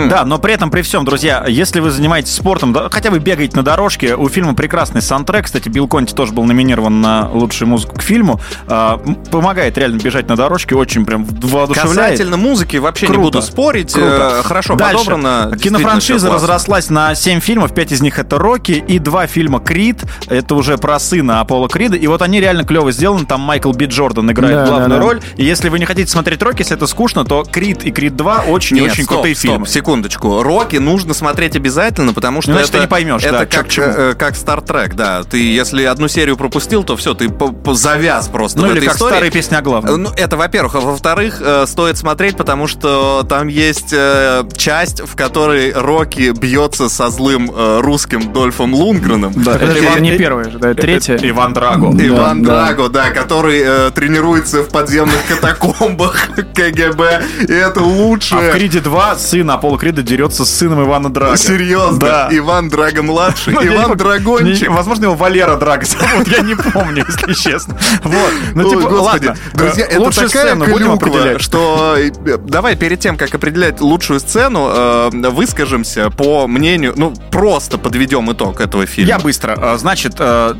Да, 0.08 0.24
но 0.24 0.38
при 0.38 0.54
этом, 0.54 0.70
при 0.70 0.82
всем, 0.82 1.04
друзья, 1.04 1.44
если 1.48 1.80
вы 1.80 1.90
занимаетесь 1.90 2.38
спортом, 2.46 2.72
да, 2.72 2.88
хотя 2.92 3.10
вы 3.10 3.18
бегаете 3.18 3.56
на 3.56 3.64
дорожке, 3.64 4.14
у 4.14 4.28
фильма 4.28 4.54
прекрасный 4.54 5.02
саундтрек. 5.02 5.46
Кстати, 5.46 5.68
Билл 5.68 5.88
Конти 5.88 6.14
тоже 6.14 6.32
был 6.32 6.44
номинирован 6.44 7.00
на 7.00 7.28
лучшую 7.32 7.68
музыку 7.68 7.96
к 7.96 8.02
фильму. 8.02 8.40
А, 8.68 8.98
помогает 9.32 9.76
реально 9.76 9.98
бежать 10.00 10.28
на 10.28 10.36
дорожке, 10.36 10.76
очень 10.76 11.04
прям 11.04 11.24
воодушевляет. 11.24 12.12
Касательно 12.12 12.36
музыки 12.36 12.76
вообще 12.76 13.08
не 13.08 13.14
Круто. 13.14 13.38
буду 13.38 13.42
спорить. 13.42 13.92
Круто. 13.92 14.36
Э, 14.38 14.42
Хорошо 14.44 14.76
Дальше. 14.76 14.98
подобрано. 14.98 15.58
Кинофраншиза 15.60 16.30
разрослась 16.30 16.88
на 16.88 17.16
7 17.16 17.40
фильмов, 17.40 17.74
5 17.74 17.90
из 17.90 18.00
них 18.00 18.16
это 18.20 18.38
Рокки, 18.38 18.72
и 18.86 19.00
два 19.00 19.26
фильма 19.26 19.58
Крид, 19.58 20.04
это 20.28 20.54
уже 20.54 20.78
про 20.78 21.00
сына 21.00 21.40
Аполло 21.40 21.68
Крида, 21.68 21.96
и 21.96 22.06
вот 22.06 22.22
они 22.22 22.40
реально 22.40 22.62
клево 22.62 22.92
сделаны, 22.92 23.26
там 23.26 23.40
Майкл 23.40 23.72
Би 23.72 23.86
Джордан 23.86 24.30
играет 24.30 24.54
Да, 24.54 24.66
главную 24.66 24.90
да, 24.90 24.96
да. 24.98 25.02
роль, 25.02 25.20
и 25.36 25.44
если 25.44 25.68
вы 25.68 25.80
не 25.80 25.84
хотите 25.84 26.08
смотреть 26.12 26.40
Рокки, 26.42 26.60
если 26.60 26.76
это 26.76 26.86
скучно, 26.86 27.24
то 27.24 27.42
Крид 27.42 27.82
и 27.82 27.90
Крид 27.90 28.14
2 28.14 28.44
очень 28.46 28.76
и 28.76 28.80
Нет, 28.82 28.92
очень 28.92 29.04
крутые 29.04 29.34
стоп, 29.34 29.50
фильмы. 29.50 29.66
секундочку. 29.66 30.42
Рокки 30.44 30.76
нужно 30.76 31.12
смотреть 31.12 31.56
обязательно, 31.56 32.12
потому 32.12 32.35
что 32.42 32.52
Иначе 32.52 32.64
это, 32.64 32.72
ты 32.72 32.78
не 32.80 32.86
поймешь, 32.86 33.22
это 33.22 33.38
да, 33.40 33.46
как, 33.46 33.66
э, 33.78 34.14
как 34.18 34.34
Star 34.34 34.64
Trek, 34.64 34.94
да. 34.94 35.22
Ты 35.24 35.38
если 35.52 35.84
одну 35.84 36.08
серию 36.08 36.36
пропустил, 36.36 36.84
то 36.84 36.96
все, 36.96 37.14
ты 37.14 37.28
по- 37.28 37.52
по- 37.52 37.74
завяз 37.74 38.28
просто 38.28 38.60
Ну 38.60 38.68
в 38.68 38.70
или 38.70 38.78
этой 38.78 38.86
как 38.86 38.96
истории. 38.96 39.12
старая 39.12 39.30
песня 39.30 39.58
о 39.58 39.62
главном. 39.62 39.94
Э, 39.94 39.96
Ну, 39.96 40.10
это, 40.16 40.36
во-первых. 40.36 40.74
А 40.74 40.80
во-вторых, 40.80 41.40
э, 41.40 41.64
стоит 41.66 41.96
смотреть, 41.98 42.36
потому 42.36 42.66
что 42.66 43.24
там 43.28 43.48
есть 43.48 43.92
э, 43.92 44.44
часть, 44.56 45.00
в 45.00 45.14
которой 45.16 45.72
Рокки 45.72 46.30
бьется 46.30 46.88
со 46.88 47.08
злым 47.10 47.50
э, 47.54 47.80
русским 47.80 48.32
Дольфом 48.32 48.74
Лунгреном. 48.74 49.32
Да, 49.36 49.54
это 49.56 49.64
это- 49.66 49.92
же 49.92 50.00
не 50.00 50.16
первая 50.16 50.50
же, 50.50 50.58
да, 50.58 50.74
третья. 50.74 51.18
Иван 51.20 51.52
Драго. 51.52 51.86
Иван 51.98 52.42
Да, 52.42 52.66
Драго, 52.66 52.88
да, 52.88 53.10
который 53.10 53.62
э, 53.64 53.90
тренируется 53.94 54.62
в 54.62 54.68
подземных 54.68 55.26
катакомбах 55.28 56.28
КГБ. 56.54 57.22
И 57.48 57.52
это 57.52 57.80
А 57.80 57.82
лучшее. 57.82 58.50
в 58.50 58.52
Криде 58.54 58.80
2 58.80 59.16
сын 59.16 59.50
Аполло 59.50 59.78
Крида 59.78 60.02
дерется 60.02 60.44
с 60.44 60.50
сыном 60.54 60.82
Ивана 60.84 61.12
Драго. 61.12 61.36
Серьезно, 61.36 61.98
Да. 61.98 62.25
Иван 62.30 62.68
Драго 62.68 63.02
младший, 63.02 63.52
Ну, 63.54 63.62
не 63.62 63.68
Иван. 63.68 63.96
Драгончик. 63.96 64.68
Не- 64.68 64.74
возможно, 64.74 65.04
его 65.04 65.14
Валера 65.14 65.56
Драго 65.56 65.84
зовут, 65.84 66.28
я 66.36 66.40
не 66.42 66.54
помню, 66.54 67.04
если 67.08 67.32
честно. 67.34 67.76
Вот. 68.02 68.32
Ну, 68.54 68.68
типа, 68.68 68.88
господи, 68.88 69.26
ладно. 69.28 69.42
друзья, 69.54 69.86
это 69.86 70.00
лучшую 70.00 70.28
такая 70.28 70.46
сцену 70.46 70.66
будем 70.66 70.92
определять. 70.92 71.40
что 71.40 71.96
э, 71.96 72.10
давай 72.38 72.76
перед 72.76 73.00
тем, 73.00 73.16
как 73.16 73.34
определять 73.34 73.80
лучшую 73.80 74.20
сцену, 74.20 74.68
э, 74.70 75.10
выскажемся 75.30 76.10
по 76.10 76.46
мнению, 76.46 76.94
ну 76.96 77.12
просто 77.30 77.78
подведем 77.78 78.30
итог 78.32 78.60
этого 78.60 78.86
фильма. 78.86 79.08
Я 79.08 79.18
быстро. 79.18 79.56
Э, 79.58 79.76
Значит, 79.78 80.14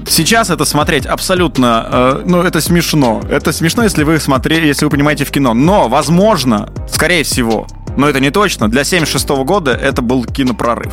сейчас 0.09 0.51
это 0.51 0.65
смотреть 0.65 1.07
абсолютно, 1.07 2.21
ну, 2.25 2.43
это 2.43 2.61
смешно. 2.61 3.23
Это 3.31 3.53
смешно, 3.53 3.83
если 3.83 4.05
вы 4.05 4.21
смотрели, 4.21 4.67
если 4.67 4.85
вы 4.85 4.91
понимаете 4.91 5.25
в 5.25 5.31
кино. 5.31 5.55
Но, 5.55 5.89
возможно, 5.89 6.69
скорее 6.91 7.25
всего, 7.25 7.67
но 7.97 8.09
это 8.09 8.21
не 8.21 8.31
точно, 8.31 8.69
для 8.71 8.85
76 8.85 9.29
года 9.45 9.73
это 9.73 10.03
был 10.03 10.25
кинопрорыв. 10.25 10.93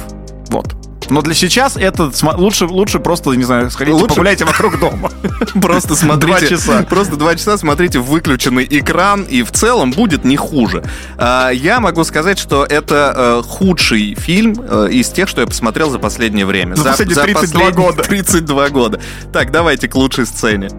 Вот. 0.54 0.76
Но 1.10 1.22
для 1.22 1.34
сейчас 1.34 1.76
это 1.76 2.12
лучше, 2.38 2.66
лучше 2.66 3.00
просто, 3.00 3.32
не 3.32 3.44
знаю, 3.44 3.70
сходите, 3.70 3.94
Лучше- 3.94 4.08
погуляйте 4.08 4.46
вокруг 4.46 4.80
дома. 4.80 5.12
Просто 5.62 5.96
смотрите. 5.96 6.28
Два 6.40 6.48
часа. 6.48 6.84
Просто 6.84 7.16
два 7.18 7.36
часа 7.36 7.58
смотрите 7.58 8.00
в 8.00 8.06
выключенный 8.06 8.66
экран, 8.70 9.24
и 9.24 9.44
в 9.44 9.52
целом 9.52 9.92
будет 9.92 10.24
не 10.24 10.38
хуже. 10.38 10.82
А, 11.18 11.50
Я 11.50 11.82
могу 11.82 12.06
сказать, 12.06 12.40
что 12.40 12.64
это 12.64 13.14
э, 13.16 13.42
худший 13.46 14.16
фильм 14.16 14.56
э, 14.58 14.90
из 14.92 15.10
тех, 15.10 15.28
что 15.28 15.42
я 15.42 15.48
посмотрел 15.48 15.90
за 15.90 16.00
последнее 16.00 16.46
время. 16.46 16.76
За 16.76 16.86
последние 16.92 17.16
32 17.22 17.42
последние 17.42 17.72
года. 17.74 18.04
32 18.08 18.70
года. 18.70 19.02
Так, 19.34 19.52
давайте 19.52 19.90
к 19.90 19.96
лучшей 19.96 20.26
сцене. 20.26 20.70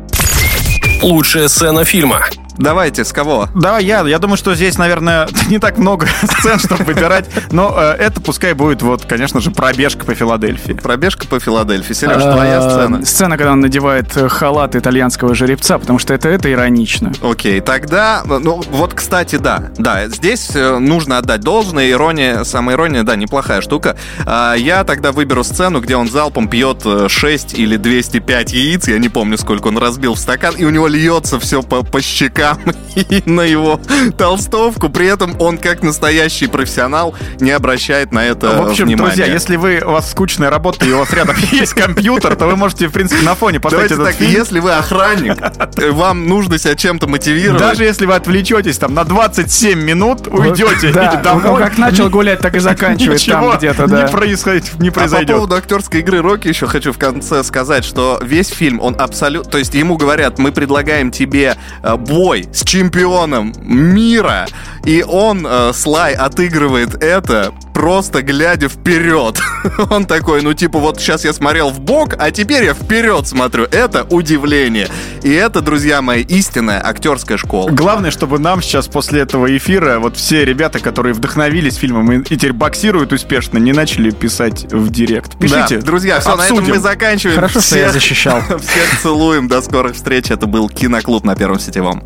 Лучшая 1.03 1.49
сцена 1.49 1.85
фильма. 1.85 2.23
Давайте, 2.59 3.05
с 3.05 3.13
кого? 3.13 3.49
Да, 3.55 3.79
я, 3.79 4.01
я 4.07 4.19
думаю, 4.19 4.37
что 4.37 4.55
здесь, 4.55 4.79
наверное, 4.79 5.29
не 5.49 5.59
так 5.59 5.79
много 5.79 6.07
сцен, 6.23 6.59
чтобы 6.59 6.85
выбирать. 6.85 7.27
Но 7.51 7.75
э, 7.77 7.97
это 7.99 8.21
пускай 8.21 8.53
будет, 8.53 8.83
вот, 8.83 9.05
конечно 9.07 9.41
же, 9.41 9.51
пробежка 9.51 10.05
по 10.05 10.15
Филадельфии. 10.15 10.75
Пробежка 10.75 11.27
по 11.27 11.41
Филадельфии. 11.41 11.93
Сереж, 11.93 12.23
твоя 12.23 12.59
А, 12.59 12.71
сцена. 12.71 13.05
Сцена, 13.05 13.37
когда 13.37 13.53
он 13.53 13.61
надевает 13.61 14.17
э, 14.17 14.29
халат 14.29 14.77
итальянского 14.77 15.35
жеребца, 15.35 15.79
потому 15.79 15.99
что 15.99 16.15
это, 16.15 16.29
это 16.29 16.51
иронично. 16.53 17.13
Окей, 17.23 17.61
тогда, 17.61 18.23
ну 18.25 18.63
вот, 18.71 18.95
кстати, 18.95 19.37
да, 19.37 19.71
да, 19.77 20.09
здесь 20.09 20.51
э, 20.55 20.79
нужно 20.79 21.19
отдать 21.19 21.41
должное, 21.41 21.91
ирония, 21.91 22.45
самоирония, 22.45 23.03
да, 23.03 23.17
неплохая 23.17 23.61
штука. 23.63 23.97
А, 24.27 24.55
я 24.55 24.85
тогда 24.85 25.11
выберу 25.13 25.43
сцену, 25.43 25.81
где 25.81 25.97
он 25.97 26.09
залпом 26.09 26.49
пьет 26.49 26.83
э, 26.85 27.09
6 27.09 27.55
или 27.59 27.77
205 27.77 28.53
яиц, 28.53 28.89
я 28.89 28.99
не 28.99 29.09
помню, 29.09 29.39
сколько 29.39 29.69
он 29.69 29.79
разбил 29.79 30.15
в 30.15 30.19
стакан, 30.19 30.55
и 30.57 30.65
у 30.65 30.71
него 30.71 30.87
льется 30.87 31.41
все 31.41 31.63
по, 31.63 31.83
по 31.83 32.01
щекам 32.01 32.44
и 32.95 33.23
на 33.27 33.43
его 33.43 33.81
толстовку, 34.17 34.89
при 34.89 35.07
этом 35.07 35.35
он, 35.41 35.59
как 35.59 35.83
настоящий 35.83 36.47
профессионал, 36.47 37.15
не 37.41 37.51
обращает 37.51 38.13
на 38.13 38.25
это 38.25 38.51
В 38.57 38.69
общем, 38.71 38.87
внимания. 38.87 39.15
друзья, 39.15 39.33
если 39.33 39.57
вы, 39.57 39.83
у 39.85 39.91
вас 39.93 40.11
скучная 40.11 40.51
работа 40.51 40.85
и 40.85 40.93
у 40.93 40.99
вас 40.99 41.13
рядом 41.13 41.37
есть 41.53 41.75
компьютер, 41.75 42.37
то 42.37 42.47
вы 42.47 42.57
можете, 42.57 42.89
в 42.89 42.93
принципе, 42.93 43.23
на 43.25 43.35
фоне 43.35 43.61
поставить 43.61 43.91
Давайте 43.91 43.95
этот 43.95 44.07
так, 44.07 44.15
фильм. 44.17 44.41
если 44.41 44.61
вы 44.61 44.73
охранник, 44.73 45.37
э, 45.77 45.91
вам 45.91 46.27
нужно 46.27 46.59
себя 46.59 46.75
чем-то 46.75 47.07
мотивировать. 47.07 47.61
Даже 47.61 47.85
если 47.85 48.07
вы 48.07 48.15
отвлечетесь 48.15 48.79
там 48.79 48.95
на 48.95 49.05
27 49.05 49.79
минут, 49.81 50.27
уйдете 50.29 50.93
Да, 50.93 51.15
домой. 51.17 51.45
он 51.51 51.59
как 51.59 51.79
начал 51.79 52.09
гулять, 52.11 52.41
так 52.41 52.55
и 52.57 52.59
заканчивает 52.61 53.21
Ничего 53.21 53.51
там 53.51 53.59
где-то, 53.59 53.87
да. 53.87 54.03
не, 54.03 54.09
происходит, 54.09 54.75
не 54.79 54.89
А 54.89 54.93
по 54.93 55.01
произойдет. 55.01 55.37
поводу 55.37 55.55
актерской 55.57 56.01
игры 56.01 56.21
Рокки 56.23 56.49
еще 56.49 56.67
хочу 56.67 56.93
в 56.93 56.99
конце 56.99 57.43
сказать, 57.45 57.85
что 57.85 58.19
весь 58.23 58.49
фильм, 58.49 58.81
он 58.81 58.97
абсолютно... 58.99 59.51
То 59.51 59.59
есть 59.59 59.75
ему 59.75 59.97
говорят, 59.97 60.39
мы 60.39 60.53
предлагаем 60.53 61.11
тебе 61.11 61.57
э, 61.83 61.97
бой 62.35 62.49
с 62.53 62.65
чемпионом 62.65 63.53
мира, 63.63 64.47
и 64.85 65.05
он, 65.07 65.47
э, 65.47 65.73
Слай, 65.73 66.15
отыгрывает 66.15 67.01
это 67.03 67.53
просто 67.75 68.23
глядя 68.23 68.69
вперед. 68.69 69.39
Он 69.91 70.07
такой, 70.07 70.41
ну 70.43 70.55
типа 70.55 70.79
вот 70.79 71.01
сейчас 71.01 71.25
я 71.25 71.33
смотрел 71.33 71.71
в 71.71 71.81
бок, 71.81 72.15
а 72.19 72.31
теперь 72.31 72.65
я 72.65 72.73
вперед 72.73 73.27
смотрю. 73.27 73.65
Это 73.65 74.05
удивление. 74.05 74.89
И 75.23 75.31
это, 75.31 75.61
друзья 75.61 76.01
мои, 76.01 76.23
истинная 76.23 76.81
актерская 76.85 77.37
школа. 77.37 77.71
Главное, 77.71 78.11
чтобы 78.11 78.39
нам 78.39 78.63
сейчас 78.63 78.87
после 78.87 79.21
этого 79.21 79.55
эфира 79.57 79.99
вот 79.99 80.17
все 80.17 80.45
ребята, 80.45 80.79
которые 80.79 81.13
вдохновились 81.15 81.75
фильмом 81.75 82.11
и, 82.13 82.19
и 82.21 82.37
теперь 82.37 82.53
боксируют 82.53 83.13
успешно, 83.13 83.59
не 83.59 83.73
начали 83.73 84.11
писать 84.11 84.73
в 84.73 84.91
директ. 84.91 85.37
Пишите. 85.39 85.79
Да, 85.79 85.85
друзья, 85.85 86.21
все, 86.21 86.37
на 86.37 86.45
этом 86.45 86.59
обсудим. 86.59 86.77
мы 86.77 86.81
заканчиваем. 86.81 87.37
Хорошо, 87.37 87.61
что 87.61 87.77
я 87.77 87.83
Всех- 87.89 87.93
защищал. 87.93 88.41
Всех 88.61 89.01
целуем, 89.03 89.49
до 89.49 89.61
скорых 89.61 89.97
встреч. 89.97 90.31
Это 90.31 90.47
был 90.47 90.69
Киноклуб 90.69 91.25
на 91.25 91.35
Первом 91.35 91.59
Сетевом. 91.59 92.05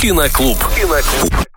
Киноклуб. 0.00 0.58
Киноклуб. 0.74 1.55